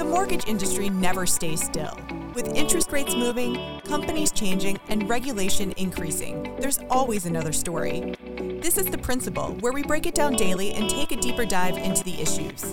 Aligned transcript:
The 0.00 0.06
mortgage 0.06 0.48
industry 0.48 0.88
never 0.88 1.26
stays 1.26 1.62
still. 1.62 1.94
With 2.34 2.56
interest 2.56 2.90
rates 2.90 3.14
moving, 3.14 3.80
companies 3.80 4.32
changing, 4.32 4.80
and 4.88 5.06
regulation 5.06 5.74
increasing, 5.76 6.56
there's 6.58 6.78
always 6.88 7.26
another 7.26 7.52
story. 7.52 8.14
This 8.62 8.78
is 8.78 8.86
The 8.86 8.96
Principal, 8.96 9.58
where 9.60 9.74
we 9.74 9.82
break 9.82 10.06
it 10.06 10.14
down 10.14 10.36
daily 10.36 10.72
and 10.72 10.88
take 10.88 11.12
a 11.12 11.16
deeper 11.16 11.44
dive 11.44 11.76
into 11.76 12.02
the 12.02 12.18
issues. 12.18 12.72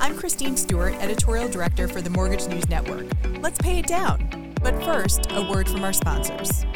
I'm 0.00 0.16
Christine 0.16 0.56
Stewart, 0.56 0.94
Editorial 0.94 1.48
Director 1.48 1.86
for 1.86 2.02
the 2.02 2.10
Mortgage 2.10 2.48
News 2.48 2.68
Network. 2.68 3.06
Let's 3.40 3.58
pay 3.58 3.78
it 3.78 3.86
down. 3.86 4.52
But 4.60 4.74
first, 4.82 5.30
a 5.30 5.48
word 5.48 5.68
from 5.68 5.84
our 5.84 5.92
sponsors. 5.92 6.66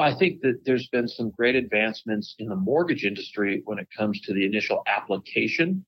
I 0.00 0.14
think 0.14 0.40
that 0.42 0.64
there's 0.64 0.88
been 0.88 1.08
some 1.08 1.30
great 1.30 1.54
advancements 1.54 2.34
in 2.38 2.48
the 2.48 2.56
mortgage 2.56 3.04
industry 3.04 3.62
when 3.64 3.78
it 3.78 3.88
comes 3.96 4.20
to 4.22 4.34
the 4.34 4.44
initial 4.44 4.82
application 4.86 5.84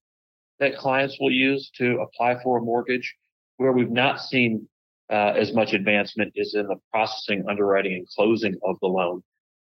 that 0.61 0.77
clients 0.77 1.19
will 1.21 1.33
use 1.33 1.71
to 1.79 1.99
apply 2.01 2.43
for 2.43 2.59
a 2.59 2.63
mortgage. 2.63 3.15
Where 3.57 3.73
we've 3.73 3.91
not 3.91 4.21
seen 4.21 4.67
uh, 5.11 5.35
as 5.37 5.53
much 5.53 5.73
advancement 5.73 6.33
is 6.35 6.55
in 6.55 6.67
the 6.67 6.77
processing, 6.91 7.45
underwriting, 7.49 7.93
and 7.93 8.09
closing 8.09 8.57
of 8.65 8.77
the 8.81 8.89
loan. 8.89 9.23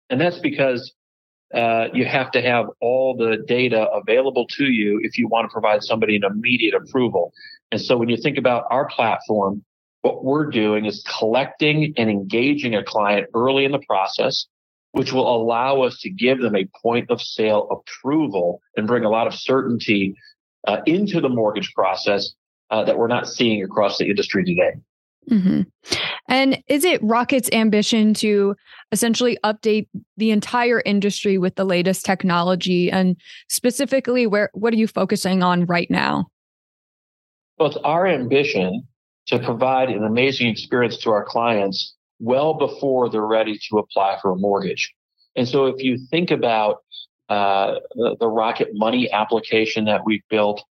And 0.09 0.19
that's 0.19 0.39
because 0.39 0.93
uh, 1.53 1.87
you 1.93 2.05
have 2.05 2.31
to 2.31 2.41
have 2.41 2.65
all 2.81 3.15
the 3.15 3.37
data 3.47 3.87
available 3.91 4.47
to 4.47 4.65
you 4.65 4.99
if 5.03 5.17
you 5.17 5.27
want 5.27 5.49
to 5.49 5.53
provide 5.53 5.83
somebody 5.83 6.15
an 6.15 6.23
immediate 6.23 6.73
approval. 6.73 7.31
And 7.71 7.79
so 7.79 7.95
when 7.97 8.09
you 8.09 8.17
think 8.17 8.37
about 8.37 8.65
our 8.69 8.87
platform, 8.87 9.63
what 10.05 10.23
we're 10.23 10.45
doing 10.45 10.85
is 10.85 11.03
collecting 11.17 11.91
and 11.97 12.11
engaging 12.11 12.75
a 12.75 12.83
client 12.83 13.25
early 13.33 13.65
in 13.65 13.71
the 13.71 13.79
process, 13.79 14.45
which 14.91 15.11
will 15.11 15.35
allow 15.35 15.81
us 15.81 15.99
to 16.01 16.11
give 16.11 16.39
them 16.41 16.55
a 16.55 16.69
point 16.79 17.09
of 17.09 17.19
sale 17.19 17.67
approval 17.71 18.61
and 18.77 18.85
bring 18.85 19.03
a 19.03 19.09
lot 19.09 19.25
of 19.25 19.33
certainty 19.33 20.13
uh, 20.67 20.77
into 20.85 21.19
the 21.19 21.27
mortgage 21.27 21.73
process 21.73 22.35
uh, 22.69 22.83
that 22.83 22.99
we're 22.99 23.07
not 23.07 23.27
seeing 23.27 23.63
across 23.63 23.97
the 23.97 24.05
industry 24.05 24.45
today. 24.45 24.73
Mm-hmm. 25.31 25.61
And 26.29 26.63
is 26.67 26.83
it 26.83 27.01
Rocket's 27.01 27.49
ambition 27.51 28.13
to 28.15 28.55
essentially 28.91 29.39
update 29.43 29.87
the 30.17 30.29
entire 30.29 30.83
industry 30.85 31.39
with 31.39 31.55
the 31.55 31.65
latest 31.65 32.05
technology? 32.05 32.91
And 32.91 33.17
specifically, 33.49 34.27
where 34.27 34.51
what 34.53 34.71
are 34.71 34.77
you 34.77 34.87
focusing 34.87 35.41
on 35.41 35.65
right 35.65 35.89
now? 35.89 36.27
Well, 37.57 37.69
it's 37.69 37.77
our 37.77 38.05
ambition 38.05 38.87
to 39.27 39.39
provide 39.39 39.89
an 39.89 40.03
amazing 40.03 40.47
experience 40.47 40.97
to 40.97 41.09
our 41.11 41.23
clients 41.23 41.95
well 42.19 42.53
before 42.53 43.09
they're 43.09 43.25
ready 43.25 43.59
to 43.69 43.77
apply 43.77 44.17
for 44.21 44.31
a 44.31 44.35
mortgage. 44.35 44.93
And 45.35 45.47
so 45.47 45.65
if 45.65 45.83
you 45.83 45.97
think 46.09 46.31
about 46.31 46.83
uh, 47.27 47.75
the, 47.95 48.15
the, 48.19 48.27
Rocket 48.27 48.69
Money 48.73 49.11
application 49.11 49.85
that 49.85 50.05
we've 50.05 50.21
built, 50.29 50.63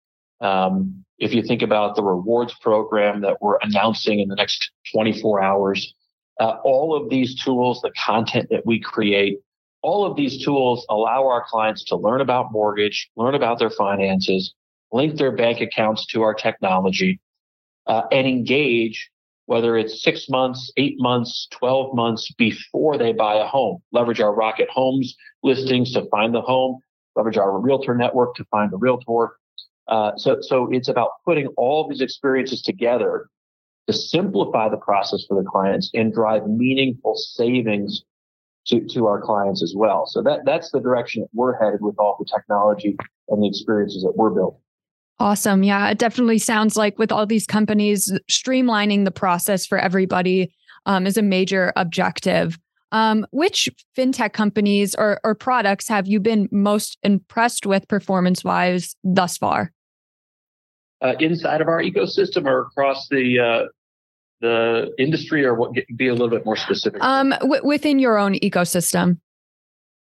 um, 0.40 1.04
if 1.18 1.32
you 1.32 1.42
think 1.42 1.62
about 1.62 1.96
the 1.96 2.02
rewards 2.02 2.54
program 2.60 3.22
that 3.22 3.38
we're 3.40 3.58
announcing 3.62 4.20
in 4.20 4.28
the 4.28 4.34
next 4.34 4.70
24 4.92 5.42
hours, 5.42 5.94
uh, 6.40 6.56
all 6.64 6.94
of 6.94 7.08
these 7.08 7.42
tools, 7.42 7.80
the 7.80 7.92
content 8.04 8.48
that 8.50 8.66
we 8.66 8.78
create, 8.78 9.38
all 9.82 10.04
of 10.04 10.16
these 10.16 10.44
tools 10.44 10.86
allow 10.90 11.26
our 11.26 11.44
clients 11.48 11.84
to 11.84 11.96
learn 11.96 12.20
about 12.20 12.52
mortgage, 12.52 13.08
learn 13.16 13.34
about 13.34 13.58
their 13.58 13.70
finances, 13.70 14.54
link 14.92 15.16
their 15.16 15.32
bank 15.32 15.60
accounts 15.60 16.06
to 16.06 16.22
our 16.22 16.34
technology, 16.34 17.18
uh, 17.86 18.02
and 18.10 18.26
engage, 18.26 19.10
whether 19.46 19.76
it's 19.76 20.02
six 20.02 20.28
months, 20.28 20.72
eight 20.76 20.96
months, 20.98 21.48
12 21.50 21.94
months 21.94 22.30
before 22.32 22.96
they 22.96 23.12
buy 23.12 23.34
a 23.34 23.46
home. 23.46 23.82
Leverage 23.92 24.20
our 24.20 24.34
Rocket 24.34 24.68
Homes 24.70 25.16
listings 25.42 25.92
to 25.92 26.04
find 26.10 26.34
the 26.34 26.40
home, 26.40 26.80
leverage 27.16 27.36
our 27.36 27.58
realtor 27.58 27.94
network 27.94 28.34
to 28.36 28.44
find 28.44 28.70
the 28.70 28.78
realtor. 28.78 29.36
Uh, 29.88 30.12
so, 30.16 30.38
so 30.40 30.70
it's 30.72 30.88
about 30.88 31.10
putting 31.24 31.48
all 31.56 31.88
these 31.88 32.00
experiences 32.00 32.62
together 32.62 33.28
to 33.88 33.92
simplify 33.92 34.68
the 34.68 34.76
process 34.76 35.24
for 35.26 35.42
the 35.42 35.48
clients 35.48 35.90
and 35.94 36.14
drive 36.14 36.46
meaningful 36.46 37.16
savings 37.16 38.04
to, 38.66 38.80
to 38.86 39.06
our 39.06 39.20
clients 39.20 39.62
as 39.62 39.74
well. 39.76 40.06
So 40.06 40.22
that, 40.22 40.40
that's 40.44 40.70
the 40.70 40.80
direction 40.80 41.22
that 41.22 41.30
we're 41.32 41.58
headed 41.58 41.80
with 41.82 41.96
all 41.98 42.16
the 42.18 42.24
technology 42.24 42.96
and 43.28 43.42
the 43.42 43.48
experiences 43.48 44.02
that 44.04 44.16
we're 44.16 44.30
building. 44.30 44.60
Awesome. 45.22 45.62
Yeah, 45.62 45.88
it 45.88 45.98
definitely 45.98 46.38
sounds 46.38 46.76
like 46.76 46.98
with 46.98 47.12
all 47.12 47.26
these 47.26 47.46
companies, 47.46 48.12
streamlining 48.28 49.04
the 49.04 49.12
process 49.12 49.64
for 49.64 49.78
everybody 49.78 50.52
um, 50.84 51.06
is 51.06 51.16
a 51.16 51.22
major 51.22 51.72
objective. 51.76 52.58
Um, 52.90 53.24
which 53.30 53.68
fintech 53.96 54.32
companies 54.32 54.96
or, 54.96 55.20
or 55.22 55.36
products 55.36 55.86
have 55.86 56.08
you 56.08 56.18
been 56.18 56.48
most 56.50 56.98
impressed 57.04 57.66
with 57.66 57.86
performance 57.86 58.42
wise 58.42 58.96
thus 59.04 59.38
far? 59.38 59.72
Uh, 61.00 61.14
inside 61.20 61.60
of 61.60 61.68
our 61.68 61.80
ecosystem 61.80 62.44
or 62.44 62.62
across 62.62 63.06
the 63.06 63.38
uh, 63.38 63.68
the 64.40 64.92
industry, 64.98 65.44
or 65.44 65.54
what? 65.54 65.70
Be 65.94 66.08
a 66.08 66.12
little 66.14 66.30
bit 66.30 66.44
more 66.44 66.56
specific. 66.56 67.00
Um, 67.00 67.30
w- 67.42 67.64
within 67.64 68.00
your 68.00 68.18
own 68.18 68.34
ecosystem. 68.40 69.20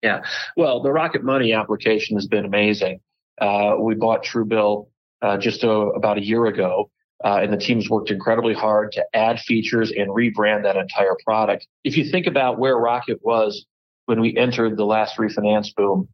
Yeah, 0.03 0.22
well, 0.56 0.82
the 0.82 0.92
Rocket 0.92 1.22
Money 1.22 1.53
application 1.53 2.16
has 2.16 2.26
been 2.26 2.47
amazing. 2.47 3.00
Uh, 3.38 3.75
we 3.78 3.94
bought 3.94 4.25
Truebill 4.25 4.88
uh, 5.24 5.38
just 5.38 5.64
a, 5.64 5.70
about 5.70 6.18
a 6.18 6.24
year 6.24 6.46
ago. 6.46 6.90
Uh, 7.24 7.40
and 7.42 7.52
the 7.52 7.56
teams 7.56 7.88
worked 7.88 8.10
incredibly 8.10 8.52
hard 8.52 8.92
to 8.92 9.02
add 9.14 9.40
features 9.40 9.90
and 9.90 10.10
rebrand 10.10 10.64
that 10.64 10.76
entire 10.76 11.16
product. 11.24 11.66
If 11.82 11.96
you 11.96 12.04
think 12.04 12.26
about 12.26 12.58
where 12.58 12.76
Rocket 12.76 13.18
was 13.22 13.64
when 14.04 14.20
we 14.20 14.36
entered 14.36 14.76
the 14.76 14.84
last 14.84 15.16
refinance 15.16 15.74
boom, 15.74 16.08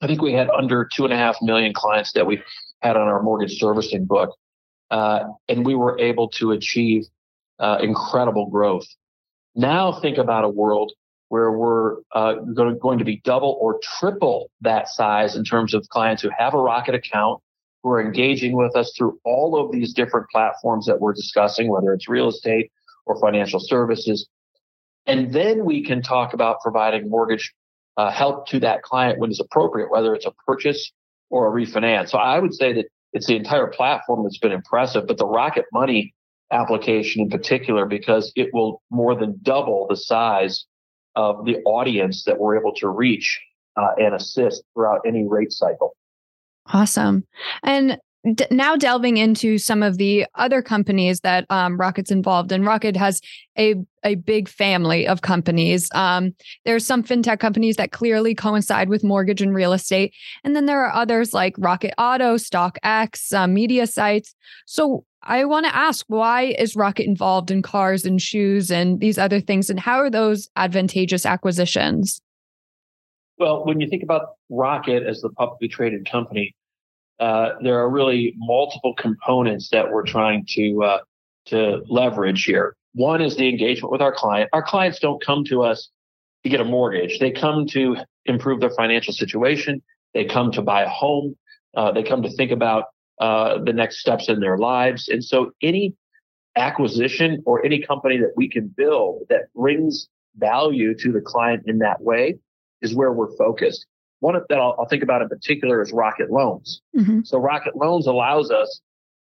I 0.00 0.06
think 0.06 0.22
we 0.22 0.32
had 0.32 0.48
under 0.48 0.88
two 0.96 1.04
and 1.04 1.12
a 1.12 1.16
half 1.16 1.36
million 1.42 1.74
clients 1.74 2.12
that 2.14 2.26
we 2.26 2.40
had 2.80 2.96
on 2.96 3.06
our 3.08 3.22
mortgage 3.22 3.58
servicing 3.58 4.06
book. 4.06 4.34
Uh, 4.90 5.24
and 5.48 5.66
we 5.66 5.74
were 5.74 5.98
able 5.98 6.28
to 6.28 6.52
achieve 6.52 7.04
uh, 7.58 7.78
incredible 7.82 8.46
growth. 8.46 8.86
Now 9.54 10.00
think 10.00 10.16
about 10.16 10.44
a 10.44 10.48
world 10.48 10.92
where 11.28 11.52
we're 11.52 11.98
uh, 12.12 12.34
going 12.54 12.98
to 12.98 13.04
be 13.04 13.20
double 13.24 13.58
or 13.60 13.78
triple 13.98 14.50
that 14.62 14.88
size 14.88 15.36
in 15.36 15.44
terms 15.44 15.74
of 15.74 15.86
clients 15.90 16.22
who 16.22 16.30
have 16.36 16.54
a 16.54 16.58
Rocket 16.58 16.94
account, 16.94 17.40
who 17.82 17.90
are 17.90 18.00
engaging 18.00 18.56
with 18.56 18.76
us 18.76 18.92
through 18.96 19.18
all 19.24 19.58
of 19.58 19.72
these 19.72 19.92
different 19.94 20.28
platforms 20.30 20.86
that 20.86 21.00
we're 21.00 21.14
discussing, 21.14 21.70
whether 21.70 21.92
it's 21.92 22.08
real 22.08 22.28
estate 22.28 22.70
or 23.06 23.18
financial 23.20 23.60
services. 23.60 24.28
And 25.06 25.32
then 25.32 25.64
we 25.64 25.82
can 25.84 26.02
talk 26.02 26.34
about 26.34 26.60
providing 26.60 27.08
mortgage 27.08 27.52
uh, 27.96 28.10
help 28.10 28.46
to 28.48 28.60
that 28.60 28.82
client 28.82 29.18
when 29.18 29.30
it's 29.30 29.40
appropriate, 29.40 29.90
whether 29.90 30.14
it's 30.14 30.26
a 30.26 30.32
purchase 30.46 30.92
or 31.30 31.48
a 31.48 31.50
refinance. 31.50 32.10
So 32.10 32.18
I 32.18 32.38
would 32.38 32.54
say 32.54 32.72
that 32.74 32.86
it's 33.12 33.26
the 33.26 33.36
entire 33.36 33.66
platform 33.66 34.22
that's 34.22 34.38
been 34.38 34.52
impressive, 34.52 35.06
but 35.06 35.18
the 35.18 35.26
Rocket 35.26 35.64
Money 35.72 36.14
application 36.52 37.22
in 37.22 37.30
particular, 37.30 37.86
because 37.86 38.32
it 38.36 38.50
will 38.52 38.82
more 38.90 39.14
than 39.14 39.38
double 39.42 39.86
the 39.88 39.96
size 39.96 40.66
of 41.16 41.44
the 41.44 41.56
audience 41.64 42.24
that 42.24 42.38
we're 42.38 42.58
able 42.58 42.74
to 42.74 42.88
reach 42.88 43.40
uh, 43.76 43.88
and 43.98 44.14
assist 44.14 44.62
throughout 44.74 45.00
any 45.06 45.26
rate 45.26 45.52
cycle. 45.52 45.96
Awesome. 46.72 47.24
And 47.62 47.98
d- 48.34 48.46
now 48.50 48.76
delving 48.76 49.16
into 49.16 49.58
some 49.58 49.82
of 49.82 49.98
the 49.98 50.26
other 50.34 50.62
companies 50.62 51.20
that 51.20 51.46
um, 51.50 51.78
Rocket's 51.78 52.10
involved 52.10 52.52
in. 52.52 52.64
Rocket 52.64 52.96
has 52.96 53.20
a 53.58 53.74
a 54.02 54.14
big 54.14 54.48
family 54.48 55.06
of 55.06 55.20
companies. 55.20 55.90
Um, 55.94 56.34
there 56.64 56.74
are 56.74 56.80
some 56.80 57.02
fintech 57.02 57.38
companies 57.38 57.76
that 57.76 57.92
clearly 57.92 58.34
coincide 58.34 58.88
with 58.88 59.04
mortgage 59.04 59.42
and 59.42 59.54
real 59.54 59.72
estate, 59.72 60.14
and 60.44 60.56
then 60.56 60.66
there 60.66 60.84
are 60.84 60.92
others 60.92 61.34
like 61.34 61.54
Rocket 61.58 61.94
Auto, 61.98 62.36
StockX, 62.36 63.34
uh, 63.34 63.46
media 63.46 63.86
sites. 63.86 64.34
So 64.66 65.04
I 65.22 65.44
want 65.44 65.66
to 65.66 65.76
ask, 65.76 66.06
why 66.08 66.54
is 66.58 66.76
Rocket 66.76 67.04
involved 67.04 67.50
in 67.50 67.60
cars 67.60 68.06
and 68.06 68.22
shoes 68.22 68.70
and 68.70 69.00
these 69.00 69.18
other 69.18 69.40
things, 69.40 69.68
and 69.68 69.78
how 69.80 69.98
are 69.98 70.10
those 70.10 70.48
advantageous 70.56 71.26
acquisitions? 71.26 72.20
Well, 73.38 73.64
when 73.64 73.80
you 73.80 73.88
think 73.88 74.02
about 74.02 74.36
Rocket 74.50 75.02
as 75.02 75.22
the 75.22 75.30
publicly 75.30 75.68
traded 75.68 76.08
company, 76.10 76.54
uh, 77.20 77.50
there 77.62 77.78
are 77.78 77.88
really 77.88 78.34
multiple 78.38 78.94
components 78.94 79.68
that 79.70 79.90
we're 79.90 80.06
trying 80.06 80.46
to 80.48 80.82
uh, 80.82 80.98
to 81.46 81.82
leverage 81.88 82.44
here. 82.44 82.76
One 82.94 83.20
is 83.20 83.36
the 83.36 83.48
engagement 83.48 83.92
with 83.92 84.00
our 84.00 84.12
client. 84.12 84.50
Our 84.52 84.62
clients 84.62 84.98
don't 84.98 85.24
come 85.24 85.44
to 85.44 85.62
us 85.62 85.90
to 86.44 86.50
get 86.50 86.60
a 86.60 86.64
mortgage; 86.64 87.18
they 87.18 87.30
come 87.30 87.66
to 87.68 87.96
improve 88.24 88.60
their 88.60 88.70
financial 88.70 89.12
situation. 89.12 89.82
They 90.14 90.24
come 90.24 90.50
to 90.52 90.62
buy 90.62 90.82
a 90.82 90.88
home. 90.88 91.36
Uh, 91.76 91.92
they 91.92 92.02
come 92.02 92.22
to 92.22 92.30
think 92.30 92.50
about 92.50 92.84
uh, 93.20 93.58
the 93.62 93.72
next 93.72 93.98
steps 93.98 94.28
in 94.28 94.40
their 94.40 94.58
lives. 94.58 95.08
And 95.08 95.22
so, 95.22 95.52
any 95.62 95.94
acquisition 96.56 97.42
or 97.46 97.64
any 97.64 97.80
company 97.82 98.16
that 98.18 98.32
we 98.36 98.48
can 98.48 98.68
build 98.68 99.22
that 99.28 99.52
brings 99.54 100.08
value 100.36 100.96
to 100.98 101.12
the 101.12 101.20
client 101.20 101.64
in 101.66 101.78
that 101.78 102.00
way 102.00 102.38
is 102.82 102.94
where 102.94 103.12
we're 103.12 103.36
focused. 103.36 103.86
One 104.20 104.34
that 104.34 104.58
I'll, 104.58 104.76
I'll 104.78 104.86
think 104.86 105.02
about 105.02 105.22
in 105.22 105.28
particular 105.28 105.82
is 105.82 105.92
Rocket 105.92 106.30
Loans. 106.30 106.82
Mm-hmm. 106.96 107.20
So 107.24 107.38
Rocket 107.38 107.76
Loans 107.76 108.06
allows 108.06 108.50
us 108.50 108.80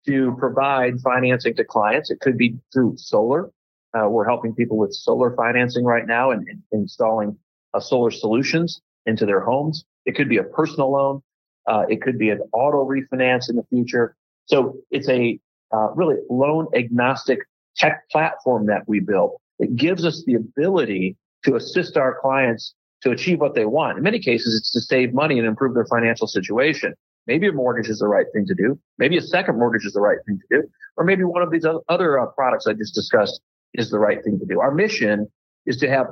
to 0.06 0.34
provide 0.38 1.00
financing 1.00 1.54
to 1.56 1.64
clients. 1.64 2.10
It 2.10 2.20
could 2.20 2.36
be 2.36 2.58
through 2.72 2.94
solar. 2.96 3.50
Uh, 3.94 4.08
we're 4.08 4.26
helping 4.26 4.54
people 4.54 4.76
with 4.76 4.92
solar 4.92 5.34
financing 5.36 5.84
right 5.84 6.06
now 6.06 6.30
and, 6.30 6.46
and 6.48 6.62
installing 6.72 7.36
uh, 7.74 7.80
solar 7.80 8.10
solutions 8.10 8.80
into 9.06 9.26
their 9.26 9.40
homes. 9.40 9.84
It 10.06 10.14
could 10.14 10.28
be 10.28 10.38
a 10.38 10.44
personal 10.44 10.92
loan. 10.92 11.22
Uh, 11.66 11.84
it 11.88 12.02
could 12.02 12.18
be 12.18 12.30
an 12.30 12.40
auto 12.52 12.86
refinance 12.86 13.48
in 13.48 13.56
the 13.56 13.64
future. 13.70 14.16
So 14.46 14.76
it's 14.90 15.08
a 15.08 15.38
uh, 15.72 15.92
really 15.94 16.16
loan 16.28 16.66
agnostic 16.74 17.40
tech 17.76 18.08
platform 18.10 18.66
that 18.66 18.82
we 18.86 19.00
built. 19.00 19.40
It 19.58 19.76
gives 19.76 20.04
us 20.04 20.22
the 20.26 20.34
ability 20.34 21.16
to 21.44 21.56
assist 21.56 21.96
our 21.96 22.18
clients 22.20 22.74
to 23.02 23.10
achieve 23.10 23.40
what 23.40 23.54
they 23.54 23.64
want. 23.64 23.98
In 23.98 24.04
many 24.04 24.18
cases, 24.18 24.56
it's 24.56 24.70
to 24.72 24.80
save 24.80 25.12
money 25.12 25.38
and 25.38 25.46
improve 25.46 25.74
their 25.74 25.86
financial 25.86 26.26
situation. 26.26 26.94
Maybe 27.26 27.48
a 27.48 27.52
mortgage 27.52 27.88
is 27.88 27.98
the 27.98 28.08
right 28.08 28.26
thing 28.32 28.46
to 28.46 28.54
do. 28.54 28.78
Maybe 28.98 29.16
a 29.16 29.22
second 29.22 29.58
mortgage 29.58 29.84
is 29.84 29.92
the 29.92 30.00
right 30.00 30.18
thing 30.26 30.38
to 30.38 30.60
do. 30.60 30.68
Or 30.96 31.04
maybe 31.04 31.24
one 31.24 31.42
of 31.42 31.50
these 31.50 31.64
other 31.88 32.18
uh, 32.18 32.26
products 32.26 32.66
I 32.66 32.72
just 32.72 32.94
discussed 32.94 33.40
is 33.74 33.90
the 33.90 33.98
right 33.98 34.22
thing 34.22 34.38
to 34.38 34.46
do. 34.46 34.60
Our 34.60 34.72
mission 34.72 35.28
is 35.66 35.76
to 35.78 35.88
have 35.88 36.06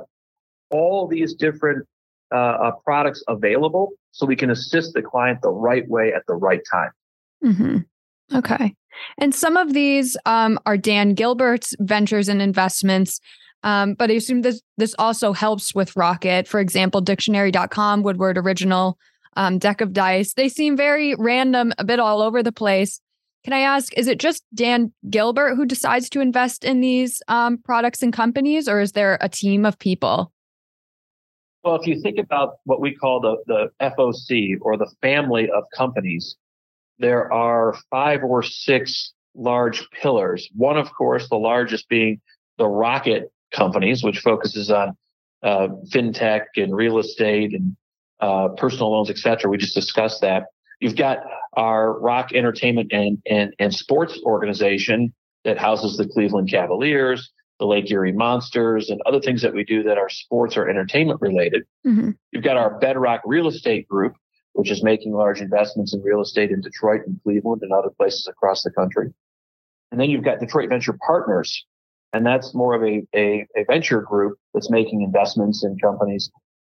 all 0.69 1.07
these 1.07 1.33
different 1.33 1.85
uh, 2.33 2.35
uh, 2.35 2.71
products 2.85 3.23
available 3.27 3.91
so 4.11 4.25
we 4.25 4.35
can 4.35 4.49
assist 4.49 4.93
the 4.93 5.01
client 5.01 5.39
the 5.41 5.49
right 5.49 5.87
way 5.89 6.13
at 6.13 6.23
the 6.27 6.33
right 6.33 6.61
time. 6.71 6.91
Mm-hmm. 7.43 8.37
Okay. 8.37 8.73
And 9.17 9.35
some 9.35 9.57
of 9.57 9.73
these 9.73 10.15
um, 10.25 10.59
are 10.65 10.77
Dan 10.77 11.13
Gilbert's 11.13 11.75
ventures 11.79 12.29
and 12.29 12.41
investments. 12.41 13.19
Um, 13.63 13.93
but 13.93 14.09
I 14.09 14.13
assume 14.13 14.41
this 14.41 14.61
this 14.77 14.95
also 14.97 15.33
helps 15.33 15.75
with 15.75 15.95
Rocket. 15.95 16.47
For 16.47 16.59
example, 16.59 17.01
dictionary.com, 17.01 18.03
Woodward 18.03 18.37
Original, 18.37 18.97
um, 19.35 19.59
Deck 19.59 19.81
of 19.81 19.93
Dice. 19.93 20.33
They 20.33 20.49
seem 20.49 20.75
very 20.75 21.15
random, 21.15 21.73
a 21.77 21.83
bit 21.83 21.99
all 21.99 22.21
over 22.21 22.41
the 22.41 22.51
place. 22.51 22.99
Can 23.43 23.53
I 23.53 23.59
ask, 23.59 23.97
is 23.97 24.07
it 24.07 24.19
just 24.19 24.43
Dan 24.53 24.93
Gilbert 25.09 25.55
who 25.55 25.65
decides 25.65 26.09
to 26.11 26.21
invest 26.21 26.63
in 26.63 26.79
these 26.79 27.23
um, 27.27 27.57
products 27.57 28.03
and 28.03 28.13
companies, 28.13 28.69
or 28.69 28.79
is 28.81 28.91
there 28.91 29.17
a 29.19 29.29
team 29.29 29.65
of 29.65 29.79
people? 29.79 30.31
Well, 31.63 31.75
if 31.75 31.87
you 31.87 31.99
think 32.01 32.19
about 32.19 32.57
what 32.65 32.81
we 32.81 32.93
call 32.93 33.19
the, 33.19 33.37
the 33.47 33.71
FOC 33.81 34.57
or 34.61 34.77
the 34.77 34.91
family 35.01 35.49
of 35.49 35.63
companies, 35.75 36.35
there 36.99 37.31
are 37.33 37.75
five 37.89 38.23
or 38.23 38.43
six 38.43 39.13
large 39.33 39.87
pillars. 39.89 40.47
One, 40.55 40.77
of 40.77 40.93
course, 40.93 41.27
the 41.29 41.37
largest 41.37 41.89
being 41.89 42.21
the 42.57 42.67
rocket 42.67 43.31
companies, 43.51 44.03
which 44.03 44.19
focuses 44.19 44.71
on 44.71 44.95
uh, 45.43 45.67
fintech 45.89 46.45
and 46.55 46.75
real 46.75 46.99
estate 46.99 47.53
and 47.53 47.75
uh, 48.19 48.49
personal 48.49 48.91
loans, 48.91 49.09
et 49.09 49.17
cetera. 49.17 49.49
We 49.49 49.57
just 49.57 49.75
discussed 49.75 50.21
that. 50.21 50.45
You've 50.79 50.95
got 50.95 51.19
our 51.53 51.99
rock 51.99 52.33
entertainment 52.33 52.91
and, 52.91 53.17
and, 53.29 53.53
and 53.59 53.73
sports 53.73 54.19
organization 54.23 55.13
that 55.43 55.57
houses 55.57 55.97
the 55.97 56.07
Cleveland 56.07 56.49
Cavaliers, 56.49 57.31
the 57.59 57.65
Lake 57.65 57.89
Erie 57.91 58.11
Monsters, 58.11 58.89
and 58.89 58.99
other 59.05 59.19
things 59.19 59.41
that 59.41 59.53
we 59.53 59.63
do 59.63 59.83
that 59.83 59.97
are 59.97 60.09
sports 60.09 60.57
or 60.57 60.69
entertainment 60.69 61.19
related. 61.21 61.63
Mm-hmm. 61.85 62.11
You've 62.31 62.43
got 62.43 62.57
our 62.57 62.79
Bedrock 62.79 63.21
Real 63.25 63.47
Estate 63.47 63.87
Group, 63.87 64.15
which 64.53 64.71
is 64.71 64.83
making 64.83 65.13
large 65.13 65.41
investments 65.41 65.93
in 65.93 66.01
real 66.01 66.21
estate 66.21 66.51
in 66.51 66.61
Detroit 66.61 67.01
and 67.05 67.19
Cleveland 67.23 67.61
and 67.63 67.71
other 67.71 67.89
places 67.89 68.27
across 68.27 68.63
the 68.63 68.71
country. 68.71 69.13
And 69.91 69.99
then 69.99 70.09
you've 70.09 70.23
got 70.23 70.39
Detroit 70.39 70.69
Venture 70.69 70.97
Partners, 71.05 71.65
and 72.13 72.25
that's 72.25 72.53
more 72.53 72.73
of 72.73 72.83
a, 72.83 73.05
a, 73.15 73.47
a 73.55 73.63
venture 73.67 74.01
group 74.01 74.37
that's 74.53 74.69
making 74.69 75.01
investments 75.01 75.63
in 75.63 75.77
companies, 75.79 76.29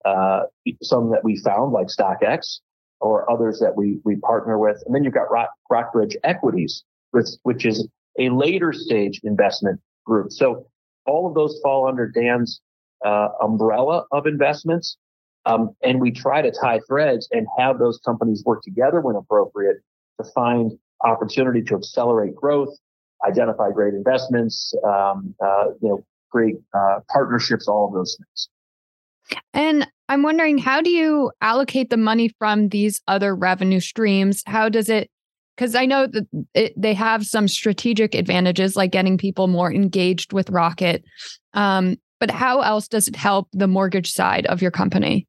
uh, 0.06 0.44
some 0.82 1.12
that 1.12 1.24
we 1.24 1.38
found 1.38 1.74
like 1.74 1.88
StockX 1.88 2.60
or 3.00 3.30
others 3.30 3.60
that 3.60 3.76
we, 3.76 4.00
we 4.04 4.16
partner 4.18 4.58
with. 4.58 4.82
And 4.86 4.96
then 4.96 5.04
you've 5.04 5.14
got 5.14 5.30
Rock, 5.30 5.50
Rockbridge 5.70 6.18
Equities, 6.24 6.84
which, 7.12 7.28
which 7.44 7.66
is 7.66 7.88
a 8.18 8.30
later 8.30 8.74
stage 8.74 9.22
investment 9.24 9.80
group. 10.06 10.32
So 10.32 10.66
all 11.06 11.28
of 11.28 11.36
those 11.36 11.60
fall 11.62 11.88
under 11.88 12.08
Dan's 12.08 12.60
uh, 13.06 13.30
umbrella 13.42 14.06
of 14.12 14.26
investments. 14.26 14.98
Um, 15.46 15.76
and 15.84 16.02
we 16.02 16.12
try 16.12 16.42
to 16.42 16.52
tie 16.52 16.82
threads 16.88 17.30
and 17.32 17.48
have 17.58 17.80
those 17.80 18.00
companies 18.04 18.44
work 18.44 18.64
together 18.64 19.00
when 19.00 19.16
appropriate 19.16 19.78
to 20.20 20.30
find 20.32 20.72
opportunity 21.02 21.62
to 21.62 21.76
accelerate 21.76 22.36
growth 22.36 22.76
identify 23.26 23.72
great 23.72 23.94
investments, 23.94 24.74
um, 24.86 25.34
uh, 25.44 25.66
you 25.82 25.90
know, 25.90 26.06
great 26.32 26.56
uh, 26.74 27.00
partnerships, 27.10 27.68
all 27.68 27.88
of 27.88 27.94
those 27.94 28.18
things. 28.18 28.50
And 29.54 29.88
I'm 30.10 30.24
wondering, 30.24 30.58
how 30.58 30.82
do 30.82 30.90
you 30.90 31.32
allocate 31.42 31.90
the 31.90 31.98
money 31.98 32.30
from 32.40 32.70
these 32.70 33.02
other 33.08 33.36
revenue 33.36 33.80
streams? 33.80 34.42
How 34.46 34.70
does 34.70 34.90
it? 34.90 35.10
Because 35.56 35.76
I 35.76 35.86
know 35.86 36.06
that 36.08 36.28
it, 36.54 36.74
they 36.78 36.94
have 36.94 37.26
some 37.26 37.48
strategic 37.48 38.14
advantages, 38.14 38.76
like 38.76 38.92
getting 38.92 39.18
people 39.18 39.48
more 39.48 39.74
engaged 39.74 40.32
with 40.32 40.50
Rocket. 40.50 41.04
Um, 41.54 41.98
but 42.20 42.32
how 42.32 42.62
else 42.62 42.88
does 42.88 43.08
it 43.08 43.16
help 43.16 43.48
the 43.54 43.68
mortgage 43.68 44.12
side 44.12 44.46
of 44.46 44.62
your 44.62 44.72
company? 44.72 45.28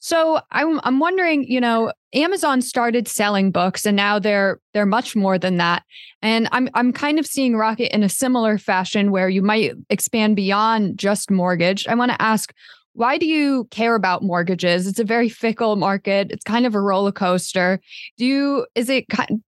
So 0.00 0.40
I'm 0.52 0.80
I'm 0.84 1.00
wondering, 1.00 1.42
you 1.44 1.60
know, 1.60 1.92
Amazon 2.14 2.62
started 2.62 3.06
selling 3.06 3.50
books 3.50 3.84
and 3.84 3.96
now 3.96 4.18
they're 4.18 4.60
they're 4.72 4.86
much 4.86 5.14
more 5.14 5.38
than 5.38 5.58
that. 5.58 5.82
And 6.22 6.48
I'm 6.52 6.68
I'm 6.74 6.92
kind 6.92 7.18
of 7.18 7.26
seeing 7.26 7.56
Rocket 7.56 7.94
in 7.94 8.02
a 8.02 8.08
similar 8.08 8.58
fashion 8.58 9.10
where 9.10 9.28
you 9.28 9.42
might 9.42 9.72
expand 9.90 10.36
beyond 10.36 10.98
just 10.98 11.30
mortgage. 11.30 11.86
I 11.86 11.94
want 11.94 12.10
to 12.12 12.22
ask 12.22 12.52
why 12.94 13.16
do 13.16 13.26
you 13.26 13.68
care 13.70 13.94
about 13.94 14.24
mortgages? 14.24 14.88
It's 14.88 14.98
a 14.98 15.04
very 15.04 15.28
fickle 15.28 15.76
market. 15.76 16.32
It's 16.32 16.42
kind 16.42 16.66
of 16.66 16.74
a 16.74 16.80
roller 16.80 17.12
coaster. 17.12 17.78
Do 18.16 18.24
you 18.24 18.66
is 18.74 18.88
it 18.88 19.04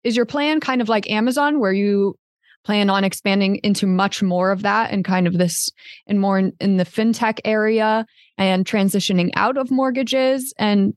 is 0.03 0.17
your 0.17 0.27
plan 0.27 0.61
kind 0.61 0.81
of 0.81 0.89
like 0.89 1.11
Amazon 1.11 1.61
where 1.61 1.73
you 1.73 2.17
plan 2.65 2.89
on 2.89 3.05
expanding 3.05 3.57
into 3.57 3.87
much 3.87 4.23
more 4.23 4.51
of 4.51 4.63
that 4.63 4.91
and 4.91 5.05
kind 5.05 5.27
of 5.27 5.37
this 5.37 5.69
and 6.07 6.21
more 6.21 6.39
in, 6.39 6.53
in 6.61 6.79
the 6.79 6.85
fintech 6.85 7.39
area 7.45 8.07
and 8.39 8.65
transitioning 8.65 9.31
out 9.35 9.59
of 9.59 9.71
mortgages 9.71 10.55
and 10.59 10.95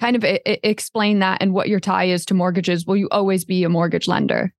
kind 0.00 0.16
of 0.16 0.24
I- 0.24 0.40
explain 0.44 1.20
that 1.20 1.42
and 1.42 1.52
what 1.52 1.68
your 1.68 1.80
tie 1.80 2.04
is 2.04 2.24
to 2.26 2.34
mortgages. 2.34 2.86
Will 2.86 2.96
you 2.96 3.08
always 3.10 3.44
be 3.44 3.64
a 3.64 3.68
mortgage 3.68 4.08
lender? 4.08 4.52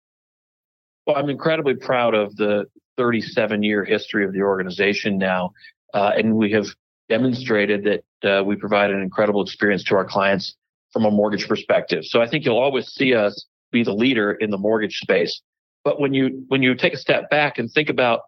Well, 1.06 1.16
I'm 1.16 1.28
incredibly 1.28 1.74
proud 1.74 2.14
of 2.14 2.34
the 2.36 2.66
37 2.96 3.62
year 3.62 3.84
history 3.84 4.24
of 4.24 4.32
the 4.32 4.42
organization 4.42 5.18
now. 5.18 5.52
Uh, 5.92 6.12
and 6.16 6.36
we 6.36 6.50
have 6.52 6.66
demonstrated 7.08 7.84
that 7.84 8.38
uh, 8.38 8.42
we 8.42 8.56
provide 8.56 8.90
an 8.90 9.00
incredible 9.00 9.42
experience 9.42 9.84
to 9.84 9.96
our 9.96 10.04
clients 10.04 10.54
from 10.92 11.04
a 11.04 11.10
mortgage 11.10 11.46
perspective. 11.48 12.04
So 12.04 12.22
I 12.22 12.28
think 12.28 12.44
you'll 12.44 12.58
always 12.58 12.88
see 12.88 13.14
us 13.14 13.46
be 13.72 13.82
the 13.82 13.92
leader 13.92 14.32
in 14.32 14.50
the 14.50 14.58
mortgage 14.58 14.98
space. 14.98 15.42
But 15.84 16.00
when 16.00 16.14
you 16.14 16.44
when 16.48 16.62
you 16.62 16.74
take 16.74 16.94
a 16.94 16.96
step 16.96 17.28
back 17.28 17.58
and 17.58 17.70
think 17.70 17.90
about 17.90 18.20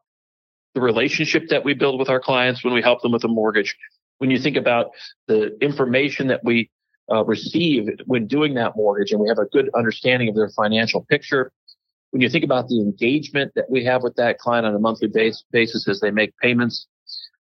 the 0.75 0.81
relationship 0.83 1.49
that 1.49 1.65
we 1.65 1.73
build 1.73 1.99
with 1.99 2.11
our 2.11 2.21
clients 2.21 2.63
when 2.63 2.75
we 2.75 2.83
help 2.83 3.01
them 3.01 3.13
with 3.13 3.25
a 3.25 3.29
mortgage, 3.29 3.75
when 4.19 4.31
you 4.31 4.39
think 4.39 4.57
about 4.57 4.91
the 5.27 5.57
information 5.63 6.27
that 6.27 6.45
we 6.45 6.71
uh, 7.11 7.25
receive 7.25 7.89
when 8.07 8.27
doing 8.27 8.55
that 8.55 8.77
mortgage, 8.77 9.13
and 9.13 9.21
we 9.21 9.29
have 9.29 9.39
a 9.39 9.47
good 9.47 9.71
understanding 9.75 10.29
of 10.29 10.35
their 10.35 10.51
financial 10.51 11.05
picture, 11.05 11.53
when 12.11 12.21
you 12.21 12.29
think 12.29 12.45
about 12.45 12.69
the 12.69 12.81
engagement 12.81 13.53
that 13.55 13.69
we 13.71 13.85
have 13.85 14.03
with 14.03 14.17
that 14.17 14.39
client 14.39 14.67
on 14.67 14.75
a 14.75 14.79
monthly 14.79 15.09
base, 15.09 15.45
basis 15.51 15.89
as 15.89 16.01
they 16.01 16.11
make 16.11 16.37
payments, 16.39 16.87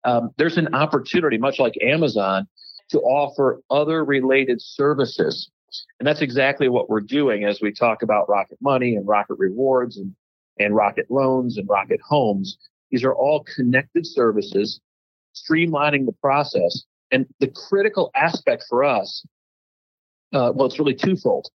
um, 0.04 0.30
there's 0.36 0.56
an 0.56 0.74
opportunity, 0.74 1.38
much 1.38 1.58
like 1.58 1.74
Amazon, 1.82 2.46
to 2.90 2.98
offer 3.00 3.60
other 3.70 4.04
related 4.04 4.60
services. 4.60 5.50
And 5.98 6.06
that's 6.06 6.20
exactly 6.20 6.68
what 6.68 6.88
we're 6.88 7.00
doing 7.00 7.44
as 7.44 7.60
we 7.60 7.72
talk 7.72 8.02
about 8.02 8.28
Rocket 8.28 8.58
Money 8.60 8.96
and 8.96 9.06
Rocket 9.06 9.36
Rewards 9.38 9.96
and, 9.96 10.14
and 10.58 10.74
Rocket 10.74 11.10
Loans 11.10 11.56
and 11.56 11.68
Rocket 11.68 12.00
Homes. 12.06 12.58
These 12.90 13.04
are 13.04 13.14
all 13.14 13.44
connected 13.56 14.06
services, 14.06 14.80
streamlining 15.34 16.06
the 16.06 16.12
process. 16.20 16.84
And 17.10 17.26
the 17.40 17.48
critical 17.48 18.10
aspect 18.14 18.64
for 18.68 18.84
us, 18.84 19.24
uh, 20.34 20.52
well, 20.54 20.66
it's 20.66 20.78
really 20.78 20.94
twofold. 20.94 21.48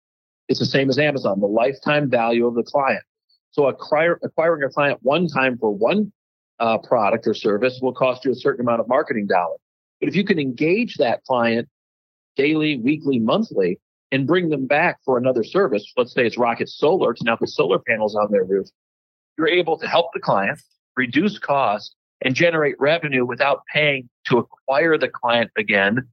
It's 0.48 0.60
the 0.60 0.66
same 0.66 0.90
as 0.90 0.98
Amazon, 0.98 1.40
the 1.40 1.48
lifetime 1.48 2.10
value 2.10 2.48
of 2.48 2.56
the 2.56 2.64
client. 2.64 3.04
So 3.52 3.68
acquiring 3.68 4.20
a 4.64 4.70
client 4.70 5.00
one 5.02 5.28
time 5.28 5.58
for 5.58 5.72
one 5.72 6.12
uh, 6.60 6.78
product 6.80 7.28
or 7.28 7.34
service 7.34 7.80
will 7.82 7.94
cost 7.94 8.26
you 8.26 8.32
a 8.32 8.36
certain 8.36 8.62
amount 8.62 8.82
of 8.82 8.88
marketing 8.88 9.28
dollars. 9.28 9.60
But 10.00 10.10
if 10.10 10.16
you 10.16 10.24
can 10.24 10.40
engage 10.40 10.96
that 10.96 11.24
client 11.26 11.68
daily, 12.36 12.78
weekly, 12.78 13.20
monthly, 13.20 13.80
and 14.12 14.26
bring 14.26 14.50
them 14.50 14.66
back 14.66 14.98
for 15.06 15.18
another 15.18 15.44
service, 15.44 15.92
let's 15.98 16.14
say 16.14 16.26
it's 16.26 16.38
Rocket 16.38 16.70
Solar 16.70 17.14
to 17.14 17.24
now 17.24 17.36
put 17.36 17.50
solar 17.50 17.80
panels 17.80 18.16
on 18.16 18.32
their 18.32 18.44
roof, 18.44 18.68
you're 19.38 19.48
able 19.48 19.78
to 19.78 19.88
help 19.88 20.08
the 20.14 20.20
client 20.20 20.60
reduce 20.96 21.38
costs 21.38 21.96
and 22.22 22.36
generate 22.36 22.76
revenue 22.80 23.26
without 23.26 23.62
paying 23.74 24.10
to 24.26 24.38
acquire 24.38 24.98
the 24.98 25.08
client 25.08 25.52
again 25.58 26.08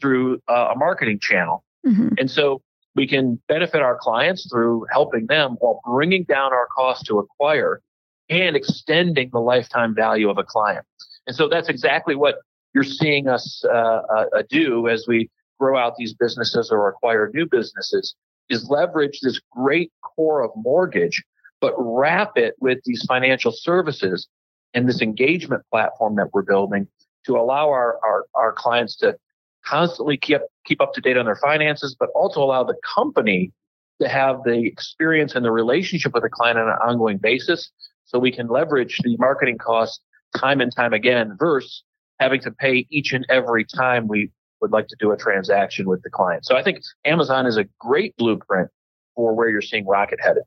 through 0.00 0.40
uh, 0.48 0.72
a 0.74 0.78
marketing 0.78 1.18
channel. 1.18 1.64
Mm-hmm. 1.86 2.14
And 2.18 2.30
so 2.30 2.62
we 2.94 3.06
can 3.06 3.40
benefit 3.48 3.82
our 3.82 3.96
clients 3.98 4.48
through 4.50 4.86
helping 4.92 5.26
them 5.26 5.56
while 5.60 5.80
bringing 5.84 6.24
down 6.24 6.52
our 6.52 6.66
cost 6.74 7.06
to 7.06 7.18
acquire 7.18 7.80
and 8.28 8.56
extending 8.56 9.30
the 9.32 9.40
lifetime 9.40 9.94
value 9.94 10.30
of 10.30 10.38
a 10.38 10.44
client. 10.44 10.84
And 11.26 11.34
so 11.34 11.48
that's 11.48 11.68
exactly 11.68 12.14
what 12.14 12.36
you're 12.74 12.84
seeing 12.84 13.28
us 13.28 13.64
uh, 13.64 13.68
uh, 13.68 14.24
uh, 14.36 14.42
do 14.48 14.88
as 14.88 15.06
we 15.06 15.30
grow 15.58 15.78
out 15.78 15.94
these 15.96 16.14
businesses 16.14 16.70
or 16.70 16.88
acquire 16.88 17.30
new 17.32 17.46
businesses 17.46 18.14
is 18.48 18.68
leverage 18.68 19.20
this 19.22 19.40
great 19.50 19.92
core 20.02 20.42
of 20.42 20.50
mortgage, 20.56 21.22
but 21.60 21.74
wrap 21.78 22.36
it 22.36 22.54
with 22.60 22.78
these 22.84 23.04
financial 23.06 23.52
services 23.52 24.28
and 24.74 24.88
this 24.88 25.00
engagement 25.00 25.62
platform 25.70 26.16
that 26.16 26.32
we're 26.32 26.42
building 26.42 26.88
to 27.24 27.36
allow 27.36 27.68
our, 27.68 27.98
our, 28.04 28.24
our 28.34 28.52
clients 28.52 28.96
to 28.96 29.16
constantly 29.64 30.16
keep, 30.16 30.40
keep 30.64 30.80
up 30.80 30.92
to 30.94 31.00
date 31.00 31.16
on 31.16 31.24
their 31.24 31.36
finances, 31.36 31.96
but 31.98 32.08
also 32.14 32.42
allow 32.42 32.64
the 32.64 32.76
company 32.94 33.52
to 34.00 34.08
have 34.08 34.42
the 34.44 34.66
experience 34.66 35.34
and 35.34 35.44
the 35.44 35.50
relationship 35.50 36.12
with 36.14 36.22
the 36.22 36.28
client 36.28 36.58
on 36.58 36.68
an 36.68 36.76
ongoing 36.84 37.18
basis 37.18 37.70
so 38.04 38.18
we 38.18 38.32
can 38.32 38.48
leverage 38.48 38.98
the 39.04 39.16
marketing 39.18 39.58
costs 39.58 40.00
time 40.36 40.60
and 40.60 40.74
time 40.74 40.92
again 40.92 41.36
versus 41.38 41.84
having 42.20 42.40
to 42.40 42.50
pay 42.50 42.86
each 42.90 43.12
and 43.12 43.26
every 43.28 43.64
time 43.64 44.08
we 44.08 44.30
would 44.60 44.72
like 44.72 44.86
to 44.86 44.96
do 44.98 45.10
a 45.10 45.16
transaction 45.16 45.88
with 45.88 46.02
the 46.02 46.10
client. 46.10 46.46
So 46.46 46.56
I 46.56 46.62
think 46.62 46.78
Amazon 47.04 47.46
is 47.46 47.56
a 47.56 47.64
great 47.78 48.16
blueprint 48.16 48.70
for 49.14 49.34
where 49.34 49.48
you're 49.48 49.60
seeing 49.60 49.86
Rocket 49.86 50.20
headed. 50.22 50.44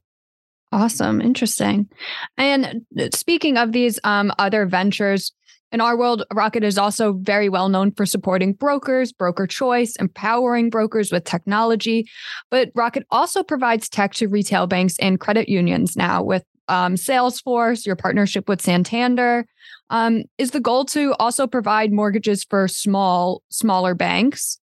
Awesome. 0.72 1.22
Interesting. 1.22 1.89
And 2.38 2.86
speaking 3.13 3.57
of 3.57 3.72
these 3.72 4.00
um, 4.03 4.31
other 4.39 4.65
ventures, 4.65 5.31
in 5.72 5.81
our 5.81 5.98
world, 5.98 6.24
Rocket 6.34 6.63
is 6.63 6.77
also 6.77 7.13
very 7.13 7.50
well 7.50 7.69
known 7.69 7.91
for 7.91 8.05
supporting 8.05 8.53
brokers, 8.53 9.12
broker 9.12 9.48
choice, 9.48 9.95
empowering 9.98 10.69
brokers 10.69 11.12
with 11.12 11.24
technology. 11.25 12.07
But 12.50 12.72
Rocket 12.75 13.05
also 13.12 13.43
provides 13.43 13.89
tech 13.89 14.13
to 14.15 14.27
retail 14.27 14.67
banks 14.67 14.98
and 15.00 15.19
credit 15.19 15.50
unions 15.50 15.98
now 15.98 16.24
with 16.24 16.43
um, 16.67 16.95
Salesforce, 16.95 17.86
your 17.86 17.95
partnership 17.95 18.48
with 18.48 18.62
Santander. 18.62 19.45
Um, 19.89 20.24
is 20.38 20.51
the 20.51 20.60
goal 20.60 20.86
to 20.86 21.13
also 21.19 21.45
provide 21.45 21.91
mortgages 21.91 22.43
for 22.43 22.67
small, 22.67 23.43
smaller 23.50 23.93
banks? 23.93 24.60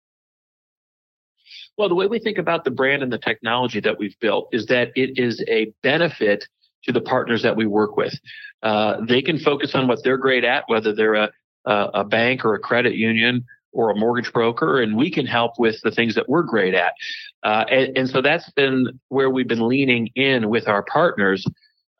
Well, 1.78 1.88
the 1.88 1.94
way 1.94 2.06
we 2.06 2.18
think 2.18 2.38
about 2.38 2.64
the 2.64 2.70
brand 2.70 3.02
and 3.02 3.12
the 3.12 3.18
technology 3.18 3.80
that 3.80 3.98
we've 3.98 4.18
built 4.18 4.48
is 4.52 4.66
that 4.66 4.92
it 4.94 5.18
is 5.18 5.44
a 5.48 5.72
benefit 5.82 6.46
to 6.84 6.92
the 6.92 7.00
partners 7.00 7.42
that 7.42 7.56
we 7.56 7.66
work 7.66 7.96
with. 7.96 8.18
Uh, 8.66 8.96
they 9.06 9.22
can 9.22 9.38
focus 9.38 9.74
on 9.74 9.86
what 9.86 10.02
they're 10.02 10.16
great 10.18 10.44
at, 10.44 10.64
whether 10.66 10.92
they're 10.92 11.14
a, 11.14 11.30
a 11.66 12.04
bank 12.04 12.44
or 12.44 12.54
a 12.54 12.58
credit 12.58 12.94
union 12.94 13.44
or 13.72 13.90
a 13.90 13.94
mortgage 13.94 14.32
broker, 14.32 14.80
and 14.80 14.96
we 14.96 15.10
can 15.10 15.26
help 15.26 15.52
with 15.58 15.76
the 15.82 15.90
things 15.90 16.14
that 16.14 16.28
we're 16.28 16.42
great 16.42 16.74
at. 16.74 16.92
Uh, 17.42 17.64
and, 17.70 17.96
and, 17.98 18.08
so 18.08 18.22
that's 18.22 18.50
been 18.52 18.98
where 19.08 19.28
we've 19.28 19.48
been 19.48 19.68
leaning 19.68 20.08
in 20.14 20.48
with 20.48 20.66
our 20.66 20.82
partners 20.82 21.46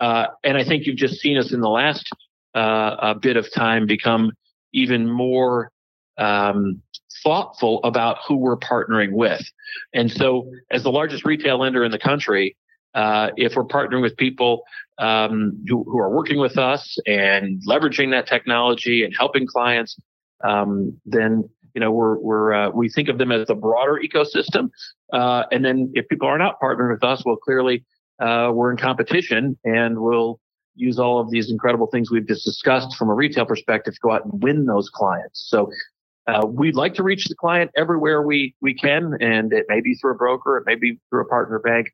uh, 0.00 0.26
and 0.44 0.56
I 0.56 0.64
think 0.64 0.86
you've 0.86 0.96
just 0.96 1.20
seen 1.20 1.38
us 1.38 1.52
in 1.52 1.60
the 1.60 1.68
last 1.68 2.08
uh, 2.54 3.14
bit 3.14 3.36
of 3.36 3.52
time 3.52 3.86
become 3.86 4.32
even 4.72 5.10
more 5.10 5.70
um, 6.18 6.82
thoughtful 7.22 7.80
about 7.84 8.18
who 8.26 8.36
we're 8.36 8.56
partnering 8.56 9.12
with. 9.12 9.42
And 9.94 10.10
so, 10.10 10.50
as 10.70 10.82
the 10.82 10.90
largest 10.90 11.24
retail 11.24 11.58
lender 11.58 11.84
in 11.84 11.92
the 11.92 11.98
country, 11.98 12.56
uh, 12.96 13.30
if 13.36 13.54
we're 13.54 13.64
partnering 13.64 14.00
with 14.00 14.16
people 14.16 14.62
um, 14.98 15.62
who, 15.68 15.84
who, 15.84 15.98
are 15.98 16.08
working 16.08 16.38
with 16.38 16.56
us 16.56 16.96
and 17.06 17.62
leveraging 17.68 18.10
that 18.10 18.26
technology 18.26 19.04
and 19.04 19.14
helping 19.16 19.46
clients, 19.46 19.96
um, 20.42 20.98
then 21.04 21.48
you 21.74 21.80
know 21.80 21.92
we're 21.92 22.16
we're 22.16 22.52
uh, 22.54 22.70
we 22.70 22.88
think 22.88 23.10
of 23.10 23.18
them 23.18 23.30
as 23.30 23.46
the 23.48 23.54
broader 23.54 24.00
ecosystem. 24.02 24.70
Uh, 25.12 25.44
and 25.52 25.62
then 25.62 25.92
if 25.94 26.08
people 26.08 26.26
are 26.26 26.38
not 26.38 26.58
partnering 26.58 26.90
with 26.90 27.04
us, 27.04 27.22
well, 27.26 27.36
clearly 27.36 27.84
uh, 28.18 28.50
we're 28.52 28.70
in 28.70 28.78
competition 28.78 29.58
and 29.64 29.98
we'll 29.98 30.40
use 30.74 30.98
all 30.98 31.20
of 31.20 31.30
these 31.30 31.50
incredible 31.50 31.86
things 31.86 32.10
we've 32.10 32.26
just 32.26 32.46
discussed 32.46 32.96
from 32.96 33.10
a 33.10 33.14
retail 33.14 33.44
perspective 33.44 33.92
to 33.92 34.00
go 34.02 34.12
out 34.12 34.24
and 34.24 34.42
win 34.42 34.64
those 34.64 34.88
clients. 34.88 35.46
So 35.48 35.70
uh, 36.26 36.46
we'd 36.46 36.74
like 36.74 36.94
to 36.94 37.02
reach 37.02 37.26
the 37.26 37.34
client 37.34 37.70
everywhere 37.76 38.22
we 38.22 38.54
we 38.62 38.72
can, 38.72 39.12
and 39.20 39.52
it 39.52 39.66
may 39.68 39.82
be 39.82 39.94
through 39.96 40.12
a 40.12 40.16
broker, 40.16 40.56
it 40.56 40.64
may 40.66 40.76
be 40.76 40.98
through 41.10 41.20
a 41.20 41.28
partner 41.28 41.58
bank, 41.58 41.88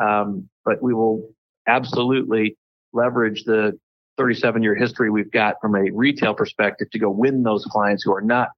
um, 0.00 0.48
but 0.64 0.82
we 0.82 0.94
will 0.94 1.30
absolutely 1.66 2.56
leverage 2.92 3.44
the 3.44 3.78
37 4.16 4.62
year 4.62 4.74
history 4.74 5.10
we've 5.10 5.30
got 5.30 5.54
from 5.60 5.74
a 5.74 5.90
retail 5.92 6.34
perspective 6.34 6.90
to 6.90 6.98
go 6.98 7.10
win 7.10 7.42
those 7.42 7.64
clients 7.66 8.02
who 8.02 8.12
are 8.12 8.20
not 8.20 8.48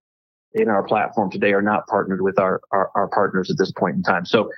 in 0.55 0.69
our 0.69 0.83
platform 0.83 1.31
today, 1.31 1.53
are 1.53 1.63
not 1.63 1.87
partnered 1.87 2.23
with 2.23 2.39
our, 2.39 2.61
our, 2.73 2.91
our 2.95 3.09
partners 3.09 3.51
at 3.51 3.59
this 3.59 3.71
point 3.71 3.97
in 3.97 4.03
time. 4.03 4.25
So 4.25 4.51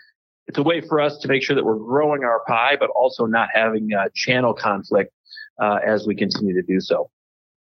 it's 0.46 0.58
a 0.58 0.62
way 0.62 0.80
for 0.80 1.00
us 1.00 1.18
to 1.18 1.28
make 1.28 1.42
sure 1.42 1.54
that 1.54 1.64
we're 1.64 1.76
growing 1.76 2.24
our 2.24 2.40
pie, 2.46 2.76
but 2.78 2.90
also 2.90 3.26
not 3.26 3.48
having 3.52 3.90
uh, 3.92 4.08
channel 4.14 4.54
conflict 4.54 5.12
uh, 5.60 5.78
as 5.84 6.06
we 6.06 6.14
continue 6.14 6.54
to 6.54 6.62
do 6.62 6.80
so. 6.80 7.10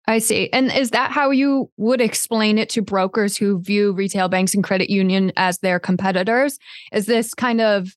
I 0.07 0.21
see. 0.21 0.49
And 0.53 0.73
is 0.75 0.91
that 0.91 1.11
how 1.11 1.31
you 1.31 1.71
would 1.77 2.01
explain 2.01 2.57
it 2.57 2.71
to 2.71 2.83
brokers 2.83 3.37
who 3.37 3.61
view 3.61 3.93
retail 3.93 4.29
banks 4.29 4.55
and 4.55 4.65
credit 4.65 4.89
union 4.89 5.33
as 5.37 5.59
their 5.59 5.79
competitors? 5.79 6.59
Is 6.93 7.07
this 7.07 7.35
kind 7.35 7.61
of 7.61 7.95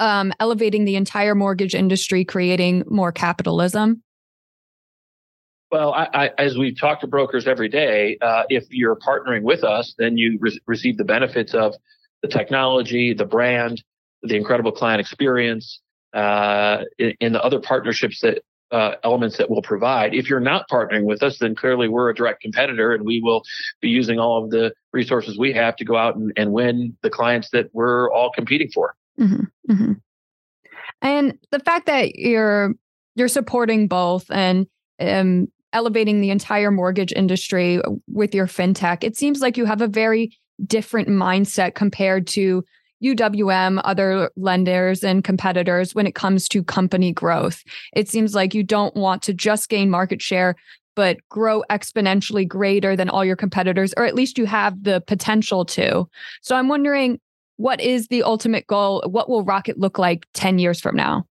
um, 0.00 0.32
elevating 0.40 0.84
the 0.84 0.96
entire 0.96 1.34
mortgage 1.34 1.74
industry, 1.74 2.24
creating 2.24 2.84
more 2.88 3.12
capitalism? 3.12 4.02
Well, 5.70 5.92
I, 5.92 6.08
I, 6.12 6.30
as 6.38 6.58
we 6.58 6.74
talk 6.74 7.00
to 7.00 7.06
brokers 7.06 7.46
every 7.46 7.68
day, 7.68 8.18
uh, 8.20 8.42
if 8.48 8.64
you're 8.70 8.96
partnering 8.96 9.42
with 9.42 9.62
us, 9.62 9.94
then 9.98 10.16
you 10.16 10.36
re- 10.40 10.58
receive 10.66 10.96
the 10.96 11.04
benefits 11.04 11.54
of 11.54 11.74
the 12.22 12.28
technology, 12.28 13.14
the 13.14 13.24
brand, 13.24 13.82
the 14.22 14.36
incredible 14.36 14.72
client 14.72 15.00
experience, 15.00 15.80
uh, 16.12 16.78
in, 16.98 17.14
in, 17.20 17.32
the 17.32 17.42
other 17.42 17.60
partnerships 17.60 18.20
that 18.20 18.42
uh, 18.72 18.94
elements 19.04 19.38
that 19.38 19.48
we'll 19.48 19.62
provide. 19.62 20.12
If 20.12 20.28
you're 20.28 20.40
not 20.40 20.68
partnering 20.68 21.04
with 21.04 21.22
us, 21.22 21.38
then 21.38 21.54
clearly 21.54 21.88
we're 21.88 22.10
a 22.10 22.14
direct 22.14 22.42
competitor, 22.42 22.92
and 22.92 23.04
we 23.04 23.20
will 23.20 23.42
be 23.80 23.88
using 23.88 24.18
all 24.18 24.42
of 24.42 24.50
the 24.50 24.72
resources 24.92 25.38
we 25.38 25.52
have 25.52 25.76
to 25.76 25.84
go 25.84 25.96
out 25.96 26.16
and, 26.16 26.32
and 26.36 26.52
win 26.52 26.96
the 27.02 27.10
clients 27.10 27.50
that 27.50 27.68
we're 27.72 28.10
all 28.12 28.32
competing 28.32 28.70
for. 28.72 28.96
Mm-hmm, 29.20 29.72
mm-hmm. 29.72 29.92
And 31.02 31.38
the 31.50 31.60
fact 31.60 31.86
that 31.86 32.16
you're 32.16 32.74
you're 33.16 33.28
supporting 33.28 33.88
both 33.88 34.30
and 34.30 34.66
um, 35.00 35.48
elevating 35.72 36.20
the 36.20 36.30
entire 36.30 36.70
mortgage 36.70 37.12
industry 37.12 37.80
with 38.08 38.34
your 38.34 38.46
fintech. 38.46 39.04
It 39.04 39.16
seems 39.16 39.40
like 39.40 39.56
you 39.56 39.64
have 39.64 39.80
a 39.80 39.88
very 39.88 40.36
different 40.66 41.08
mindset 41.08 41.74
compared 41.74 42.26
to 42.28 42.64
UWM, 43.02 43.80
other 43.84 44.30
lenders 44.36 45.02
and 45.02 45.24
competitors 45.24 45.94
when 45.94 46.06
it 46.06 46.14
comes 46.14 46.48
to 46.48 46.62
company 46.62 47.12
growth. 47.12 47.62
It 47.94 48.08
seems 48.08 48.34
like 48.34 48.54
you 48.54 48.62
don't 48.62 48.94
want 48.94 49.22
to 49.22 49.32
just 49.32 49.70
gain 49.70 49.88
market 49.90 50.20
share, 50.20 50.54
but 50.96 51.16
grow 51.30 51.62
exponentially 51.70 52.46
greater 52.46 52.96
than 52.96 53.08
all 53.08 53.24
your 53.24 53.36
competitors, 53.36 53.94
or 53.96 54.04
at 54.04 54.14
least 54.14 54.36
you 54.36 54.44
have 54.44 54.82
the 54.82 55.00
potential 55.06 55.64
to. 55.66 56.06
So 56.42 56.56
I'm 56.56 56.68
wondering 56.68 57.20
what 57.60 57.78
is 57.78 58.08
the 58.08 58.22
ultimate 58.22 58.66
goal? 58.66 59.02
What 59.06 59.28
will 59.28 59.44
Rocket 59.44 59.78
look 59.78 59.98
like 59.98 60.26
10 60.32 60.58
years 60.58 60.80
from 60.80 60.96
now? 60.96 61.26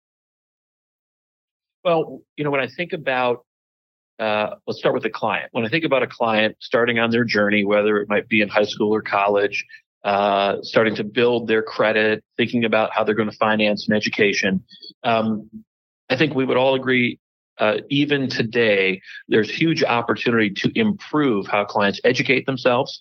Well, 1.85 2.21
you 2.37 2.42
know, 2.42 2.50
when 2.50 2.61
I 2.61 2.66
think 2.66 2.92
about, 2.92 3.45
uh, 4.18 4.56
let's 4.66 4.80
start 4.80 4.92
with 4.92 5.04
a 5.04 5.11
client. 5.11 5.50
When 5.52 5.64
I 5.64 5.68
think 5.68 5.85
about 5.85 6.02
a 6.02 6.09
client 6.09 6.56
starting 6.59 6.99
on 6.99 7.11
their 7.11 7.23
journey, 7.23 7.64
whether 7.64 7.99
it 7.99 8.09
might 8.09 8.28
be 8.28 8.40
in 8.40 8.49
high 8.49 8.64
school 8.64 8.92
or 8.92 9.02
college, 9.02 9.64
uh, 10.02 10.56
starting 10.62 10.97
to 10.97 11.04
build 11.04 11.47
their 11.47 11.62
credit, 11.62 12.25
thinking 12.37 12.64
about 12.64 12.90
how 12.92 13.04
they're 13.04 13.14
going 13.14 13.30
to 13.30 13.37
finance 13.37 13.87
an 13.88 13.95
education. 13.95 14.64
Um, 15.04 15.49
I 16.11 16.16
think 16.16 16.35
we 16.35 16.45
would 16.45 16.56
all 16.56 16.75
agree, 16.75 17.21
uh, 17.59 17.76
even 17.88 18.28
today, 18.28 19.00
there's 19.28 19.49
huge 19.49 19.85
opportunity 19.85 20.50
to 20.50 20.73
improve 20.75 21.47
how 21.47 21.64
clients 21.64 22.00
educate 22.02 22.47
themselves. 22.47 23.00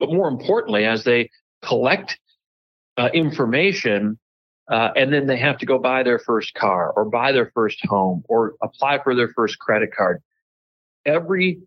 But 0.00 0.08
more 0.12 0.26
importantly, 0.26 0.86
as 0.86 1.04
they 1.04 1.30
collect 1.62 2.18
uh, 2.96 3.10
information, 3.12 4.18
uh, 4.70 4.90
and 4.96 5.12
then 5.12 5.26
they 5.26 5.36
have 5.36 5.58
to 5.58 5.66
go 5.66 5.78
buy 5.78 6.02
their 6.02 6.18
first 6.18 6.54
car 6.54 6.92
or 6.96 7.04
buy 7.04 7.32
their 7.32 7.50
first 7.54 7.84
home 7.86 8.22
or 8.28 8.54
apply 8.62 9.02
for 9.02 9.14
their 9.14 9.28
first 9.28 9.58
credit 9.58 9.94
card. 9.94 10.22
Every 11.04 11.60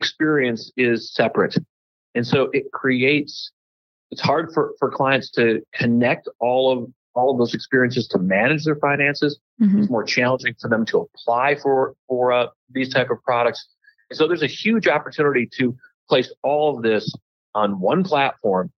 experience 0.00 0.70
is 0.76 1.12
separate. 1.12 1.56
And 2.14 2.26
so 2.26 2.50
it 2.52 2.70
creates 2.72 3.50
it's 4.10 4.20
hard 4.20 4.52
for, 4.54 4.74
for 4.78 4.90
clients 4.90 5.30
to 5.32 5.60
connect 5.74 6.28
all 6.38 6.70
of 6.70 6.92
all 7.14 7.30
of 7.30 7.38
those 7.38 7.54
experiences 7.54 8.06
to 8.08 8.18
manage 8.18 8.64
their 8.64 8.76
finances. 8.76 9.38
Mm-hmm. 9.60 9.80
It's 9.80 9.90
more 9.90 10.04
challenging 10.04 10.54
for 10.60 10.68
them 10.68 10.84
to 10.86 10.98
apply 10.98 11.56
for 11.56 11.94
for 12.08 12.32
uh, 12.32 12.46
these 12.70 12.92
type 12.92 13.10
of 13.10 13.22
products. 13.22 13.66
And 14.10 14.16
so 14.16 14.28
there's 14.28 14.42
a 14.42 14.48
huge 14.48 14.86
opportunity 14.86 15.48
to 15.58 15.76
place 16.08 16.32
all 16.42 16.76
of 16.76 16.82
this 16.82 17.12
on 17.54 17.80
one 17.80 18.04
platform 18.04 18.70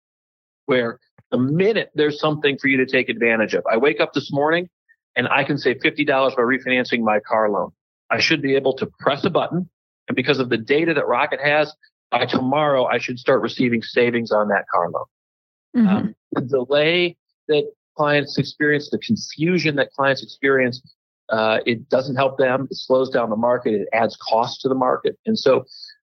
where 0.67 1.01
the 1.30 1.38
minute 1.38 1.90
there's 1.95 2.21
something 2.21 2.59
for 2.59 2.68
you 2.68 2.76
to 2.78 2.87
take 2.87 3.09
advantage 3.09 3.54
of, 3.54 3.64
I 3.71 3.76
wake 3.76 4.00
up 4.00 4.12
this 4.12 4.33
morning 4.33 4.68
and 5.16 5.28
I 5.28 5.45
can 5.45 5.59
save 5.59 5.78
$50 5.78 6.06
by 6.06 6.42
refinancing 6.42 7.00
my 7.00 7.21
car 7.21 7.50
loan. 7.50 7.71
I 8.11 8.21
should 8.21 8.42
be 8.42 8.54
able 8.54 8.75
to 8.75 8.87
press 9.00 9.25
a 9.25 9.30
button. 9.30 9.68
And 10.09 10.14
because 10.14 10.38
of 10.38 10.50
the 10.50 10.56
data 10.56 10.95
that 10.95 11.06
Rocket 11.09 11.40
has, 11.42 11.75
by 12.11 12.26
tomorrow, 12.26 12.85
I 12.85 12.99
should 12.99 13.18
start 13.18 13.42
receiving 13.42 13.83
savings 13.83 14.30
on 14.30 14.49
that 14.49 14.66
car 14.73 14.90
loan. 14.90 15.04
Mm-hmm. 15.76 15.88
Um, 15.88 16.14
the 16.33 16.42
delay 16.42 17.16
that 17.49 17.64
clients 17.97 18.38
experience, 18.38 18.90
the 18.90 18.99
confusion 18.99 19.76
that 19.76 19.90
clients 19.92 20.23
experience, 20.23 20.80
uh, 21.30 21.59
it 21.66 21.88
doesn't 21.88 22.16
help 22.16 22.38
them. 22.38 22.68
It 22.71 22.76
slows 22.76 23.11
down 23.11 23.30
the 23.30 23.37
market. 23.37 23.75
It 23.75 23.88
adds 23.92 24.16
cost 24.16 24.61
to 24.61 24.68
the 24.68 24.75
market. 24.75 25.18
And 25.26 25.37
so, 25.37 25.64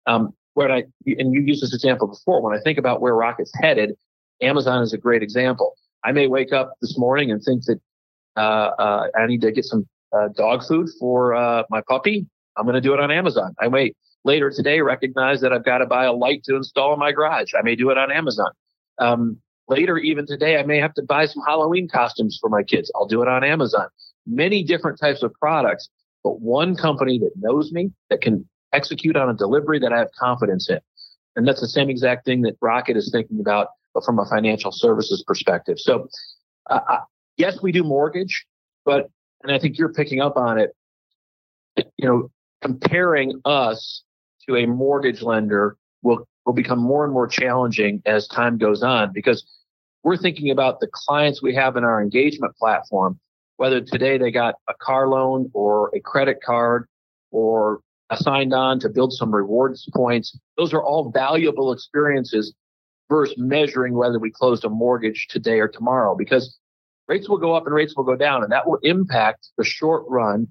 um, 0.06 0.34
when 0.54 0.72
I 0.72 0.84
and 1.06 1.34
you 1.34 1.42
used 1.42 1.62
this 1.62 1.74
example 1.74 2.08
before, 2.08 2.42
when 2.42 2.58
I 2.58 2.62
think 2.62 2.78
about 2.78 3.02
where 3.02 3.14
Rocket's 3.14 3.52
headed, 3.60 3.96
Amazon 4.42 4.82
is 4.84 4.94
a 4.94 4.98
great 4.98 5.24
example. 5.24 5.74
I 6.04 6.12
may 6.12 6.28
wake 6.28 6.54
up 6.54 6.74
this 6.82 6.98
morning 6.98 7.32
and 7.32 7.42
think 7.44 7.64
that 7.66 7.80
uh, 8.36 8.40
uh, 8.40 9.08
I 9.18 9.26
need 9.26 9.42
to 9.42 9.52
get 9.52 9.66
some 9.66 9.88
uh, 10.16 10.30
dog 10.30 10.64
food 10.64 10.90
for 11.00 11.36
uh, 11.36 11.64
my 11.70 11.82
puppy. 11.88 12.28
I'm 12.56 12.66
going 12.66 12.76
to 12.76 12.82
do 12.82 12.94
it 12.94 13.00
on 13.00 13.12
Amazon. 13.12 13.56
I 13.60 13.68
may 13.68 13.94
later 14.24 14.52
today 14.52 14.82
recognize 14.82 15.42
that 15.42 15.54
I've 15.54 15.66
got 15.66 15.80
to 15.80 15.86
buy 15.86 16.06
a 16.06 16.14
light 16.14 16.44
to 16.46 16.56
install 16.56 16.94
in 16.94 17.00
my 17.00 17.12
garage. 17.12 17.54
I 17.58 17.62
may 17.62 17.76
do 17.76 17.90
it 17.90 17.98
on 17.98 18.12
Amazon. 18.12 18.52
Um, 19.00 19.42
Later, 19.70 19.98
even 19.98 20.26
today, 20.26 20.58
I 20.58 20.64
may 20.64 20.80
have 20.80 20.94
to 20.94 21.04
buy 21.04 21.26
some 21.26 21.44
Halloween 21.46 21.90
costumes 21.90 22.38
for 22.40 22.50
my 22.50 22.64
kids. 22.64 22.92
I'll 22.96 23.06
do 23.06 23.22
it 23.22 23.28
on 23.28 23.44
Amazon. 23.44 23.88
Many 24.26 24.64
different 24.64 24.98
types 25.00 25.24
of 25.24 25.34
products, 25.34 25.90
but 26.24 26.40
one 26.40 26.76
company 26.76 27.20
that 27.20 27.32
knows 27.36 27.72
me, 27.72 27.92
that 28.10 28.22
can 28.22 28.48
execute 28.72 29.18
on 29.18 29.30
a 29.30 29.34
delivery 29.34 29.80
that 29.80 29.92
I 29.92 30.00
have 30.00 30.12
confidence 30.18 30.70
in. 30.70 30.80
And 31.36 31.48
that's 31.48 31.60
the 31.60 31.68
same 31.68 31.90
exact 31.90 32.26
thing 32.26 32.42
that 32.44 32.56
Rocket 32.62 32.96
is 32.96 33.12
thinking 33.12 33.40
about, 33.42 33.68
but 33.98 34.06
from 34.06 34.20
a 34.20 34.26
financial 34.26 34.72
services 34.72 35.24
perspective. 35.26 35.80
So, 35.80 36.08
uh, 36.70 37.00
yes, 37.36 37.64
we 37.64 37.72
do 37.72 37.84
mortgage, 37.84 38.46
but, 38.86 39.10
and 39.42 39.52
I 39.52 39.58
think 39.58 39.80
you're 39.80 39.92
picking 39.92 40.22
up 40.22 40.38
on 40.38 40.60
it, 40.60 40.76
you 41.98 42.08
know, 42.08 42.30
comparing 42.62 43.42
us 43.44 44.04
to 44.48 44.56
a 44.56 44.68
mortgage 44.68 45.24
lender 45.24 45.78
will 46.04 46.28
will 46.46 46.54
become 46.54 46.80
more 46.80 47.04
and 47.04 47.12
more 47.12 47.28
challenging 47.28 48.02
as 48.06 48.28
time 48.28 48.58
goes 48.58 48.84
on 48.84 49.12
because 49.14 49.44
we're 50.04 50.16
thinking 50.16 50.52
about 50.52 50.80
the 50.80 50.88
clients 50.94 51.42
we 51.42 51.54
have 51.56 51.76
in 51.76 51.84
our 51.84 52.02
engagement 52.02 52.56
platform, 52.56 53.20
whether 53.58 53.82
today 53.82 54.18
they 54.18 54.32
got 54.32 54.56
a 54.70 54.74
car 54.76 55.10
loan 55.10 55.50
or 55.54 55.92
a 55.96 56.00
credit 56.00 56.38
card 56.46 56.88
or 57.32 57.82
signed 58.16 58.54
on 58.54 58.80
to 58.80 58.90
build 58.90 59.12
some 59.12 59.34
rewards 59.34 59.90
points. 59.94 60.38
Those 60.56 60.72
are 60.74 60.84
all 60.84 61.12
valuable 61.12 61.74
experiences 61.74 62.54
versus 63.10 63.36
measuring 63.38 63.94
whether 63.94 64.20
we 64.20 64.32
closed 64.32 64.66
a 64.66 64.70
mortgage 64.70 65.28
today 65.30 65.60
or 65.60 65.68
tomorrow 65.68 66.16
because 66.16 66.58
rates 67.08 67.30
will 67.30 67.38
go 67.38 67.54
up 67.54 67.66
and 67.66 67.74
rates 67.74 67.96
will 67.96 68.04
go 68.04 68.16
down 68.16 68.44
and 68.44 68.52
that 68.52 68.68
will 68.68 68.80
impact 68.84 69.50
the 69.58 69.64
short 69.64 70.04
run 70.08 70.48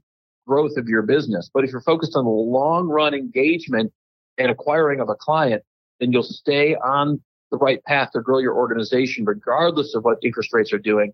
growth 0.47 0.77
of 0.77 0.89
your 0.89 1.03
business. 1.03 1.51
But 1.53 1.65
if 1.65 1.73
you're 1.73 1.81
focused 1.81 2.17
on 2.17 2.25
the 2.25 2.31
long 2.31 2.89
run 2.89 3.15
engagement 3.15 3.93
and 4.39 4.51
acquiring 4.51 5.01
of 5.01 5.09
a 5.09 5.15
client, 5.15 5.63
then 6.01 6.13
you'll 6.13 6.23
stay 6.23 6.75
on 6.77 7.21
the 7.51 7.59
right 7.59 7.83
path 7.85 8.11
to 8.13 8.21
grow 8.21 8.39
your 8.39 8.55
organization, 8.55 9.25
regardless 9.25 9.95
of 9.95 10.05
what 10.05 10.19
interest 10.23 10.53
rates 10.53 10.73
are 10.73 10.79
doing. 10.79 11.13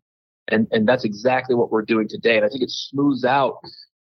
And, 0.49 0.67
and 0.71 0.89
that's 0.89 1.05
exactly 1.05 1.55
what 1.55 1.71
we're 1.71 1.83
doing 1.83 2.09
today. 2.09 2.37
And 2.37 2.45
I 2.45 2.49
think 2.49 2.63
it 2.63 2.71
smooths 2.71 3.25
out 3.25 3.57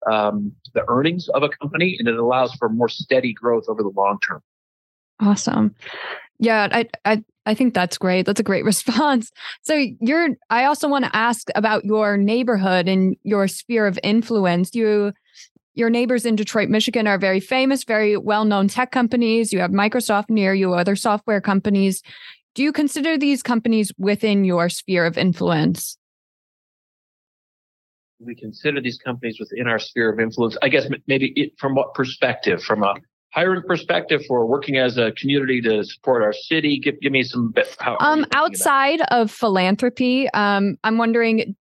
um, 0.09 0.53
the 0.73 0.83
earnings 0.87 1.27
of 1.29 1.43
a 1.43 1.49
company 1.49 1.97
and 1.99 2.07
it 2.07 2.17
allows 2.17 2.53
for 2.55 2.69
more 2.69 2.89
steady 2.89 3.33
growth 3.33 3.65
over 3.67 3.83
the 3.83 3.89
long 3.89 4.19
term. 4.25 4.41
Awesome. 5.19 5.75
Yeah, 6.39 6.67
I, 6.71 6.89
I 7.05 7.23
I 7.45 7.53
think 7.53 7.73
that's 7.73 7.97
great. 7.97 8.25
That's 8.25 8.39
a 8.39 8.43
great 8.43 8.63
response. 8.73 9.31
So 9.61 9.73
you're 9.99 10.29
I 10.49 10.65
also 10.65 10.87
want 10.87 11.05
to 11.05 11.15
ask 11.15 11.49
about 11.55 11.85
your 11.85 12.17
neighborhood 12.17 12.87
and 12.87 13.15
your 13.23 13.47
sphere 13.47 13.87
of 13.87 13.99
influence. 14.03 14.73
You 14.73 15.13
your 15.75 15.89
neighbors 15.89 16.25
in 16.25 16.35
Detroit, 16.35 16.69
Michigan 16.69 17.07
are 17.07 17.17
very 17.17 17.39
famous, 17.39 17.83
very 17.83 18.17
well 18.17 18.45
known 18.45 18.67
tech 18.67 18.91
companies. 18.91 19.53
You 19.53 19.59
have 19.59 19.71
Microsoft 19.71 20.29
near 20.29 20.53
you, 20.53 20.73
other 20.73 20.95
software 20.95 21.41
companies. 21.41 22.01
Do 22.55 22.63
you 22.63 22.71
consider 22.71 23.17
these 23.17 23.41
companies 23.41 23.91
within 23.97 24.43
your 24.43 24.69
sphere 24.69 25.05
of 25.05 25.17
influence? 25.17 25.97
We 28.19 28.35
consider 28.35 28.81
these 28.81 28.97
companies 28.97 29.37
within 29.39 29.67
our 29.67 29.79
sphere 29.79 30.11
of 30.11 30.19
influence. 30.19 30.57
I 30.61 30.67
guess 30.67 30.87
maybe 31.07 31.31
it, 31.37 31.53
from 31.57 31.75
what 31.75 31.93
perspective? 31.93 32.61
From 32.61 32.83
a 32.83 32.95
hiring 33.31 33.63
perspective 33.67 34.21
for 34.27 34.45
working 34.45 34.77
as 34.77 34.97
a 34.97 35.11
community 35.13 35.61
to 35.61 35.83
support 35.83 36.23
our 36.23 36.33
city? 36.33 36.79
Give, 36.79 36.99
give 36.99 37.11
me 37.11 37.23
some. 37.23 37.53
How, 37.79 37.97
um, 37.99 38.25
outside 38.33 39.01
of 39.11 39.31
philanthropy, 39.31 40.29
um, 40.29 40.77
I'm 40.83 40.97
wondering, 40.97 41.55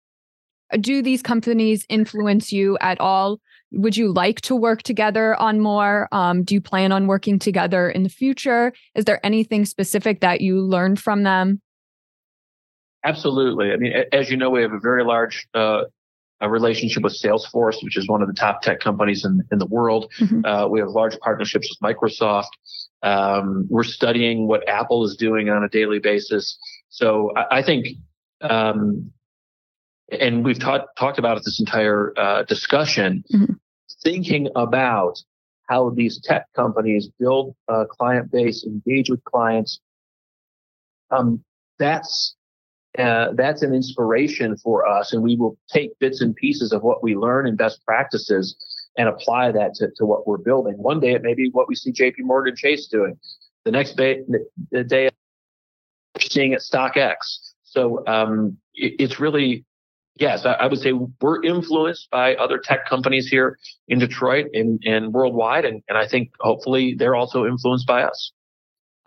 do 0.81 1.03
these 1.03 1.23
companies 1.23 1.87
influence 1.89 2.53
you 2.53 2.77
at 2.81 3.01
all 3.01 3.41
would 3.73 3.97
you 3.97 4.13
like 4.13 4.41
to 4.43 4.57
work 4.57 4.83
together 4.83 5.35
on 5.37 5.61
more? 5.61 6.09
Um, 6.13 6.43
do 6.43 6.55
you 6.55 6.61
plan 6.61 6.93
on 6.93 7.07
working 7.07 7.39
together 7.39 7.91
in 7.91 8.03
the 8.03 8.09
future? 8.09 8.73
Is 8.95 9.05
there 9.05 9.25
anything 9.25 9.65
specific 9.65 10.21
that 10.21 10.41
you 10.41 10.61
learned 10.61 11.01
from 11.01 11.23
them? 11.23 11.61
Absolutely. 13.05 13.71
I 13.71 13.77
mean, 13.77 13.93
as 14.13 14.31
you 14.31 14.37
know, 14.37 14.51
we 14.51 14.63
have 14.63 14.73
a 14.73 14.81
very 14.81 15.05
large 15.05 15.47
uh, 15.55 15.83
a 16.41 16.49
relationship 16.49 17.03
with 17.03 17.21
Salesforce, 17.21 17.83
which 17.83 17.97
is 17.97 18.09
one 18.09 18.23
of 18.23 18.29
the 18.29 18.35
top 18.35 18.63
tech 18.63 18.81
companies 18.81 19.25
in, 19.25 19.43
in 19.51 19.59
the 19.59 19.67
world. 19.67 20.13
Mm-hmm. 20.19 20.45
Uh, 20.45 20.69
we 20.69 20.81
have 20.81 20.89
large 20.91 21.19
partnerships 21.21 21.69
with 21.69 21.97
Microsoft. 21.97 22.49
Um, 23.03 23.67
we're 23.69 23.85
studying 23.85 24.47
what 24.47 24.69
Apple 24.69 25.05
is 25.05 25.17
doing 25.17 25.49
on 25.49 25.65
a 25.65 25.69
daily 25.69 25.99
basis. 25.99 26.59
So 26.91 27.33
I, 27.37 27.59
I 27.59 27.63
think 27.63 27.89
um, 28.41 29.13
and 30.11 30.45
we've 30.45 30.59
talked 30.59 30.97
talked 30.97 31.19
about 31.19 31.37
it 31.37 31.45
this 31.45 31.61
entire 31.61 32.13
uh, 32.17 32.43
discussion, 32.45 33.25
mm-hmm. 33.33 33.53
thinking 34.03 34.49
about 34.57 35.23
how 35.69 35.91
these 35.91 36.21
tech 36.23 36.47
companies 36.55 37.11
build 37.19 37.55
a 37.69 37.85
client 37.87 38.31
base, 38.31 38.65
engage 38.65 39.11
with 39.11 39.23
clients. 39.25 39.81
Um, 41.11 41.45
that's 41.79 42.37
uh, 42.99 43.33
that's 43.35 43.63
an 43.63 43.75
inspiration 43.75 44.57
for 44.57 44.87
us, 44.87 45.13
and 45.13 45.23
we 45.23 45.37
will 45.37 45.59
take 45.69 45.99
bits 45.99 46.21
and 46.21 46.35
pieces 46.35 46.73
of 46.73 46.83
what 46.83 47.03
we 47.03 47.17
learn 47.17 47.47
and 47.47 47.59
best 47.59 47.85
practices 47.85 48.57
and 48.97 49.09
apply 49.09 49.53
that 49.53 49.75
to, 49.75 49.89
to 49.97 50.07
what 50.07 50.27
we're 50.27 50.39
building. 50.39 50.75
One 50.75 51.01
day 51.01 51.13
it 51.13 51.23
may 51.23 51.35
be 51.35 51.51
what 51.51 51.69
we 51.69 51.75
see 51.75 51.93
J.P. 51.93 52.23
Morgan 52.23 52.57
Chase 52.57 52.89
doing. 52.89 53.19
The 53.65 53.71
next 53.71 53.97
day, 53.97 54.23
the 54.71 54.85
day, 54.85 55.11
we're 56.15 56.21
seeing 56.23 56.53
it 56.53 56.57
at 56.57 56.61
StockX. 56.63 57.17
So 57.65 58.05
um, 58.07 58.57
it, 58.75 58.95
it's 58.99 59.21
really 59.21 59.65
yes, 60.21 60.45
I, 60.45 60.53
I, 60.55 60.67
would 60.67 60.81
say 60.81 60.93
we're 60.93 61.43
influenced 61.43 62.11
by 62.11 62.35
other 62.35 62.59
tech 62.59 62.89
companies 62.89 63.29
here 63.29 63.59
in 63.89 63.99
Detroit 63.99 64.47
and, 64.53 64.83
and 64.85 65.13
worldwide. 65.13 65.65
And, 65.65 65.83
and 65.89 65.97
I 65.97 66.07
think 66.07 66.31
hopefully 66.41 66.95
they're 66.99 67.15
also 67.15 67.47
influenced 67.47 67.87
by 67.87 68.03
us. 68.03 68.33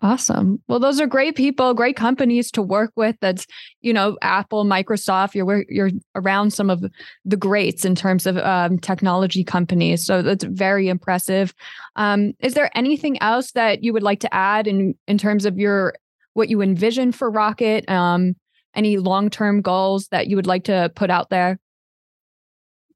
Awesome. 0.02 0.60
Well, 0.66 0.80
those 0.80 1.00
are 1.00 1.06
great 1.06 1.36
people, 1.36 1.74
great 1.74 1.94
companies 1.94 2.50
to 2.52 2.62
work 2.62 2.90
with. 2.96 3.16
That's, 3.20 3.46
you 3.82 3.92
know, 3.92 4.18
Apple, 4.20 4.64
Microsoft. 4.64 5.36
You're 5.36 5.64
you're 5.68 5.90
around 6.16 6.52
some 6.52 6.70
of 6.70 6.84
the 7.24 7.36
greats 7.36 7.84
in 7.84 7.94
terms 7.94 8.26
of 8.26 8.36
um, 8.38 8.80
technology 8.80 9.44
companies. 9.44 10.04
So 10.04 10.20
that's 10.20 10.42
very 10.42 10.88
impressive. 10.88 11.54
Um, 11.94 12.32
is 12.40 12.54
there 12.54 12.68
anything 12.76 13.22
else 13.22 13.52
that 13.52 13.84
you 13.84 13.92
would 13.92 14.02
like 14.02 14.18
to 14.20 14.34
add 14.34 14.66
in 14.66 14.96
in 15.06 15.18
terms 15.18 15.46
of 15.46 15.56
your 15.56 15.94
what 16.34 16.48
you 16.48 16.62
envision 16.62 17.12
for 17.12 17.30
Rocket? 17.30 17.88
Um, 17.88 18.34
any 18.74 18.96
long 18.96 19.30
term 19.30 19.60
goals 19.60 20.08
that 20.08 20.26
you 20.26 20.34
would 20.34 20.48
like 20.48 20.64
to 20.64 20.90
put 20.96 21.10
out 21.10 21.30
there? 21.30 21.60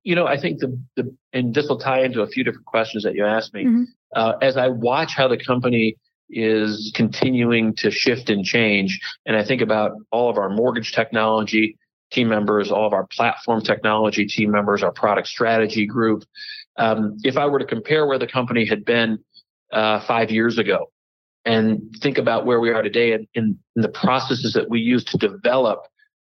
You 0.02 0.16
know, 0.16 0.26
I 0.26 0.40
think 0.40 0.58
the 0.58 0.76
the 0.96 1.14
and 1.32 1.54
this 1.54 1.68
will 1.68 1.78
tie 1.78 2.02
into 2.02 2.22
a 2.22 2.26
few 2.26 2.42
different 2.42 2.66
questions 2.66 3.04
that 3.04 3.14
you 3.14 3.24
asked 3.24 3.54
me. 3.54 3.64
Mm-hmm. 3.64 3.84
Uh, 4.16 4.32
as 4.42 4.56
I 4.56 4.68
watch 4.68 5.14
how 5.14 5.28
the 5.28 5.36
company 5.36 5.96
is 6.28 6.92
continuing 6.94 7.74
to 7.76 7.90
shift 7.90 8.30
and 8.30 8.44
change. 8.44 9.00
And 9.26 9.36
I 9.36 9.44
think 9.44 9.62
about 9.62 9.92
all 10.10 10.28
of 10.28 10.38
our 10.38 10.48
mortgage 10.48 10.92
technology 10.92 11.78
team 12.10 12.28
members, 12.28 12.70
all 12.70 12.86
of 12.86 12.92
our 12.92 13.06
platform 13.06 13.62
technology 13.62 14.26
team 14.26 14.50
members, 14.50 14.82
our 14.82 14.92
product 14.92 15.28
strategy 15.28 15.86
group. 15.86 16.24
Um, 16.76 17.16
if 17.22 17.36
I 17.36 17.46
were 17.46 17.58
to 17.58 17.64
compare 17.64 18.06
where 18.06 18.18
the 18.18 18.26
company 18.26 18.66
had 18.66 18.84
been 18.84 19.18
uh, 19.72 20.00
five 20.06 20.30
years 20.30 20.58
ago 20.58 20.90
and 21.44 21.80
think 22.00 22.18
about 22.18 22.46
where 22.46 22.60
we 22.60 22.70
are 22.70 22.82
today 22.82 23.12
and 23.12 23.26
in, 23.34 23.58
in, 23.76 23.82
the 23.82 23.88
processes 23.88 24.52
that 24.52 24.68
we 24.68 24.80
use 24.80 25.04
to 25.04 25.18
develop 25.18 25.80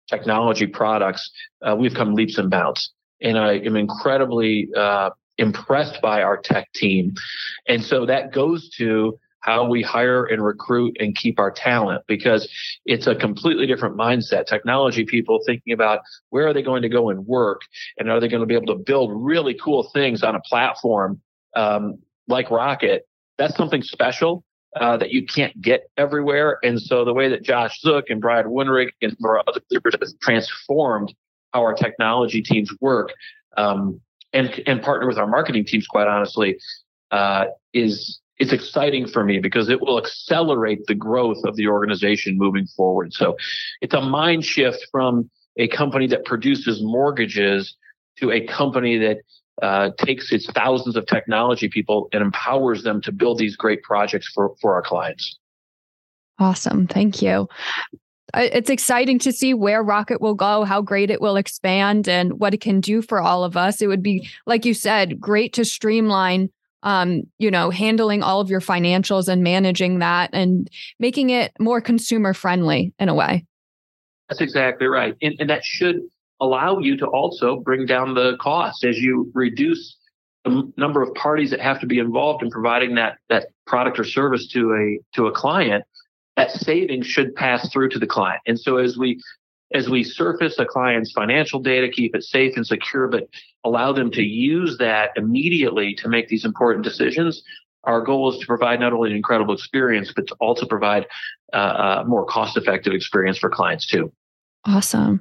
technology 0.09 0.67
products, 0.67 1.31
uh, 1.65 1.75
we've 1.75 1.93
come 1.93 2.13
leaps 2.13 2.37
and 2.37 2.49
bounds. 2.49 2.91
And 3.21 3.37
I 3.37 3.53
am 3.59 3.75
incredibly 3.75 4.67
uh, 4.75 5.11
impressed 5.37 6.01
by 6.01 6.21
our 6.21 6.37
tech 6.37 6.71
team. 6.73 7.13
And 7.67 7.83
so 7.83 8.05
that 8.05 8.33
goes 8.33 8.69
to 8.77 9.17
how 9.41 9.67
we 9.67 9.81
hire 9.81 10.25
and 10.25 10.43
recruit 10.43 10.95
and 10.99 11.15
keep 11.15 11.39
our 11.39 11.51
talent 11.51 12.03
because 12.07 12.49
it's 12.85 13.07
a 13.07 13.15
completely 13.15 13.67
different 13.67 13.97
mindset. 13.97 14.45
Technology 14.45 15.05
people 15.05 15.39
thinking 15.45 15.73
about 15.73 15.99
where 16.29 16.47
are 16.47 16.53
they 16.53 16.61
going 16.61 16.83
to 16.83 16.89
go 16.89 17.09
and 17.09 17.25
work 17.25 17.61
and 17.97 18.09
are 18.09 18.19
they 18.19 18.27
going 18.27 18.41
to 18.41 18.47
be 18.47 18.55
able 18.55 18.73
to 18.77 18.83
build 18.83 19.11
really 19.13 19.57
cool 19.61 19.89
things 19.93 20.23
on 20.23 20.35
a 20.35 20.41
platform 20.41 21.19
um, 21.55 21.99
like 22.27 22.49
Rocket? 22.49 23.07
That's 23.37 23.55
something 23.55 23.81
special. 23.81 24.43
Uh, 24.79 24.95
that 24.95 25.11
you 25.11 25.25
can't 25.25 25.61
get 25.61 25.89
everywhere. 25.97 26.57
And 26.63 26.81
so 26.81 27.03
the 27.03 27.13
way 27.13 27.27
that 27.27 27.43
Josh 27.43 27.81
Zook 27.81 28.05
and 28.09 28.21
Brian 28.21 28.45
Woodring 28.45 28.87
and 29.01 29.17
other 29.45 29.59
leaders 29.69 29.95
have 29.99 30.19
transformed 30.21 31.13
how 31.51 31.59
our 31.59 31.73
technology 31.73 32.41
teams 32.41 32.71
work 32.79 33.11
um, 33.57 33.99
and, 34.31 34.63
and 34.65 34.81
partner 34.81 35.07
with 35.07 35.17
our 35.17 35.27
marketing 35.27 35.65
teams, 35.65 35.85
quite 35.87 36.07
honestly, 36.07 36.57
uh, 37.11 37.47
is 37.73 38.21
it's 38.41 38.51
exciting 38.51 39.07
for 39.07 39.23
me 39.23 39.37
because 39.37 39.69
it 39.69 39.79
will 39.79 39.99
accelerate 39.99 40.87
the 40.87 40.95
growth 40.95 41.37
of 41.45 41.55
the 41.57 41.67
organization 41.67 42.39
moving 42.39 42.65
forward. 42.65 43.13
So 43.13 43.37
it's 43.81 43.93
a 43.93 44.01
mind 44.01 44.43
shift 44.43 44.87
from 44.91 45.29
a 45.57 45.67
company 45.67 46.07
that 46.07 46.25
produces 46.25 46.81
mortgages 46.81 47.75
to 48.17 48.31
a 48.31 48.41
company 48.47 48.97
that 48.97 49.17
uh, 49.61 49.91
takes 49.99 50.31
its 50.31 50.47
thousands 50.47 50.95
of 50.95 51.05
technology 51.05 51.69
people 51.69 52.09
and 52.13 52.23
empowers 52.23 52.81
them 52.81 52.99
to 53.03 53.11
build 53.11 53.37
these 53.37 53.55
great 53.55 53.83
projects 53.83 54.27
for, 54.33 54.55
for 54.59 54.73
our 54.73 54.81
clients. 54.81 55.37
Awesome. 56.39 56.87
Thank 56.87 57.21
you. 57.21 57.47
It's 58.33 58.71
exciting 58.71 59.19
to 59.19 59.31
see 59.31 59.53
where 59.53 59.83
Rocket 59.83 60.19
will 60.19 60.33
go, 60.33 60.63
how 60.63 60.81
great 60.81 61.11
it 61.11 61.21
will 61.21 61.35
expand, 61.35 62.07
and 62.07 62.39
what 62.39 62.55
it 62.55 62.61
can 62.61 62.81
do 62.81 63.03
for 63.03 63.21
all 63.21 63.43
of 63.43 63.55
us. 63.55 63.83
It 63.83 63.87
would 63.87 64.01
be, 64.01 64.27
like 64.47 64.65
you 64.65 64.73
said, 64.73 65.19
great 65.19 65.53
to 65.53 65.65
streamline 65.65 66.49
um, 66.83 67.23
you 67.37 67.51
know, 67.51 67.69
handling 67.69 68.23
all 68.23 68.39
of 68.39 68.49
your 68.49 68.61
financials 68.61 69.27
and 69.27 69.43
managing 69.43 69.99
that 69.99 70.29
and 70.33 70.69
making 70.99 71.29
it 71.29 71.51
more 71.59 71.81
consumer 71.81 72.33
friendly 72.33 72.93
in 72.99 73.09
a 73.09 73.13
way. 73.13 73.45
That's 74.29 74.41
exactly 74.41 74.87
right. 74.87 75.15
And, 75.21 75.35
and 75.39 75.49
that 75.49 75.63
should 75.63 76.01
allow 76.39 76.79
you 76.79 76.97
to 76.97 77.05
also 77.07 77.57
bring 77.57 77.85
down 77.85 78.13
the 78.13 78.37
cost 78.39 78.83
as 78.83 78.97
you 78.97 79.31
reduce 79.35 79.97
the 80.43 80.71
number 80.75 81.03
of 81.03 81.13
parties 81.13 81.51
that 81.51 81.59
have 81.59 81.79
to 81.81 81.85
be 81.85 81.99
involved 81.99 82.41
in 82.41 82.49
providing 82.49 82.95
that, 82.95 83.17
that 83.29 83.47
product 83.67 83.99
or 83.99 84.03
service 84.03 84.47
to 84.47 84.73
a, 84.73 84.99
to 85.15 85.27
a 85.27 85.31
client. 85.31 85.83
That 86.37 86.49
savings 86.49 87.05
should 87.05 87.35
pass 87.35 87.69
through 87.71 87.89
to 87.89 87.99
the 87.99 88.07
client. 88.07 88.41
And 88.47 88.59
so 88.59 88.77
as 88.77 88.97
we 88.97 89.21
as 89.73 89.89
we 89.89 90.03
surface 90.03 90.59
a 90.59 90.65
client's 90.65 91.11
financial 91.11 91.59
data, 91.59 91.89
keep 91.89 92.15
it 92.15 92.23
safe 92.23 92.55
and 92.55 92.65
secure, 92.65 93.07
but 93.07 93.27
allow 93.63 93.91
them 93.93 94.11
to 94.11 94.21
use 94.21 94.77
that 94.77 95.11
immediately 95.15 95.93
to 95.95 96.09
make 96.09 96.27
these 96.27 96.45
important 96.45 96.83
decisions. 96.83 97.43
Our 97.83 98.01
goal 98.01 98.31
is 98.31 98.39
to 98.39 98.45
provide 98.45 98.79
not 98.79 98.93
only 98.93 99.09
an 99.09 99.15
incredible 99.15 99.53
experience, 99.53 100.11
but 100.15 100.27
to 100.27 100.35
also 100.39 100.65
provide 100.65 101.07
uh, 101.53 102.01
a 102.03 102.05
more 102.05 102.25
cost 102.25 102.57
effective 102.57 102.93
experience 102.93 103.37
for 103.37 103.49
clients 103.49 103.87
too. 103.87 104.11
Awesome. 104.65 105.19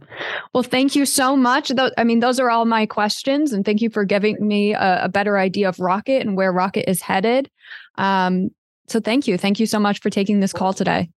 Well, 0.53 0.63
thank 0.63 0.95
you 0.95 1.07
so 1.07 1.35
much. 1.35 1.73
I 1.97 2.05
mean, 2.05 2.21
those 2.21 2.39
are 2.39 2.51
all 2.51 2.67
my 2.67 2.85
questions, 2.85 3.55
and 3.55 3.65
thank 3.65 3.81
you 3.81 3.89
for 3.89 4.05
giving 4.05 4.37
me 4.47 4.75
a, 4.75 5.05
a 5.05 5.09
better 5.09 5.39
idea 5.39 5.69
of 5.71 5.81
Rocket 5.81 6.27
and 6.27 6.37
where 6.37 6.53
Rocket 6.53 6.91
is 6.91 7.01
headed. 7.01 7.51
Um, 7.97 8.51
so, 8.87 9.01
thank 9.01 9.27
you. 9.27 9.39
Thank 9.39 9.59
you 9.59 9.65
so 9.65 9.79
much 9.79 10.01
for 10.01 10.11
taking 10.11 10.41
this 10.41 10.53
call 10.53 10.75
today. 10.75 11.09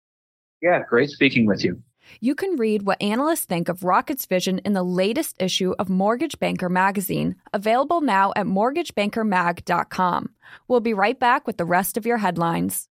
Yeah, 0.61 0.83
great 0.89 1.11
speaking 1.11 1.47
with 1.47 1.65
you. 1.65 1.83
You 2.21 2.35
can 2.35 2.57
read 2.57 2.83
what 2.83 3.01
analysts 3.03 3.45
think 3.45 3.69
of 3.69 3.85
Rocket's 3.85 4.27
vision 4.27 4.59
in 4.65 4.73
the 4.73 4.83
latest 4.83 5.37
issue 5.41 5.75
of 5.79 5.89
Mortgage 5.89 6.39
Banker 6.39 6.69
magazine, 6.69 7.37
available 7.53 8.01
now 8.01 8.33
at 8.37 8.47
mortgagebankermag.com. 8.47 10.31
We'll 10.69 10.81
be 10.81 10.95
right 10.95 11.19
back 11.19 11.47
with 11.47 11.57
the 11.57 11.65
rest 11.65 11.97
of 11.97 12.07
your 12.07 12.19
headlines. 12.19 12.89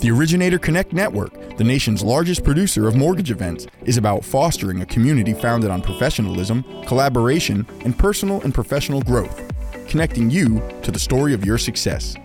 The 0.00 0.10
Originator 0.10 0.58
Connect 0.58 0.94
Network, 0.94 1.58
the 1.58 1.64
nation's 1.64 2.02
largest 2.02 2.42
producer 2.42 2.88
of 2.88 2.96
mortgage 2.96 3.30
events, 3.30 3.66
is 3.84 3.98
about 3.98 4.24
fostering 4.24 4.80
a 4.80 4.86
community 4.86 5.34
founded 5.34 5.70
on 5.70 5.82
professionalism, 5.82 6.64
collaboration, 6.86 7.66
and 7.84 7.98
personal 7.98 8.40
and 8.40 8.54
professional 8.54 9.02
growth, 9.02 9.42
connecting 9.88 10.30
you 10.30 10.62
to 10.82 10.90
the 10.90 10.98
story 10.98 11.34
of 11.34 11.44
your 11.44 11.58
success. 11.58 12.16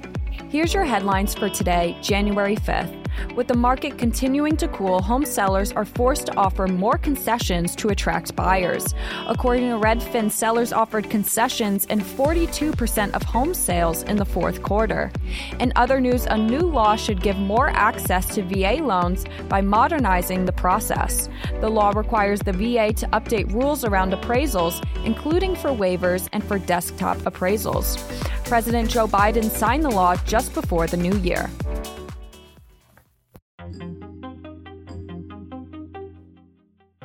Here's 0.56 0.74
your 0.74 0.86
headlines 0.86 1.36
for 1.36 1.50
today, 1.50 1.98
January 2.02 2.56
5th. 2.56 3.36
With 3.36 3.50
the 3.50 3.58
market 3.58 3.98
continuing 3.98 4.56
to 4.56 4.70
cool, 4.70 5.02
home 5.02 5.26
sellers 5.26 5.74
are 5.74 5.84
forced 5.84 6.28
to 6.28 6.38
offer 6.38 6.66
more 6.66 6.98
concessions 6.98 7.76
to 7.76 7.90
attract 7.90 8.38
buyers. 8.38 8.94
According 9.28 9.70
to 9.70 9.76
Redfin, 9.76 10.32
sellers 10.32 10.72
offered 10.72 11.10
concessions 11.10 11.86
in 11.88 12.00
42% 12.00 13.14
of 13.14 13.24
home 13.24 13.54
sales 13.54 14.04
in 14.04 14.16
the 14.16 14.24
fourth 14.24 14.64
quarter. 14.64 15.12
In 15.60 15.74
other 15.76 16.00
news, 16.00 16.26
a 16.26 16.38
new 16.38 16.62
law 16.62 16.96
should 16.96 17.22
give 17.22 17.38
more 17.38 17.70
access 17.72 18.34
to 18.36 18.44
VA 18.44 18.82
loans 18.82 19.26
by 19.50 19.60
modernizing 19.60 20.46
the 20.46 20.54
process. 20.54 21.28
The 21.60 21.70
law 21.70 21.90
requires 21.90 22.40
the 22.40 22.54
VA 22.54 22.94
to 22.94 23.08
update 23.08 23.52
rules 23.52 23.84
around 23.84 24.14
appraisals, 24.14 24.82
including 25.06 25.56
for 25.56 25.72
waivers 25.72 26.30
and 26.32 26.42
for 26.42 26.60
desktop 26.60 27.18
appraisals. 27.20 28.00
President 28.46 28.90
Joe 28.90 29.08
Biden 29.08 29.50
signed 29.50 29.84
the 29.84 29.90
law 29.90 30.16
just 30.18 30.54
before 30.54 30.86
the 30.88 30.98
new 30.98 31.18
year. 31.18 31.50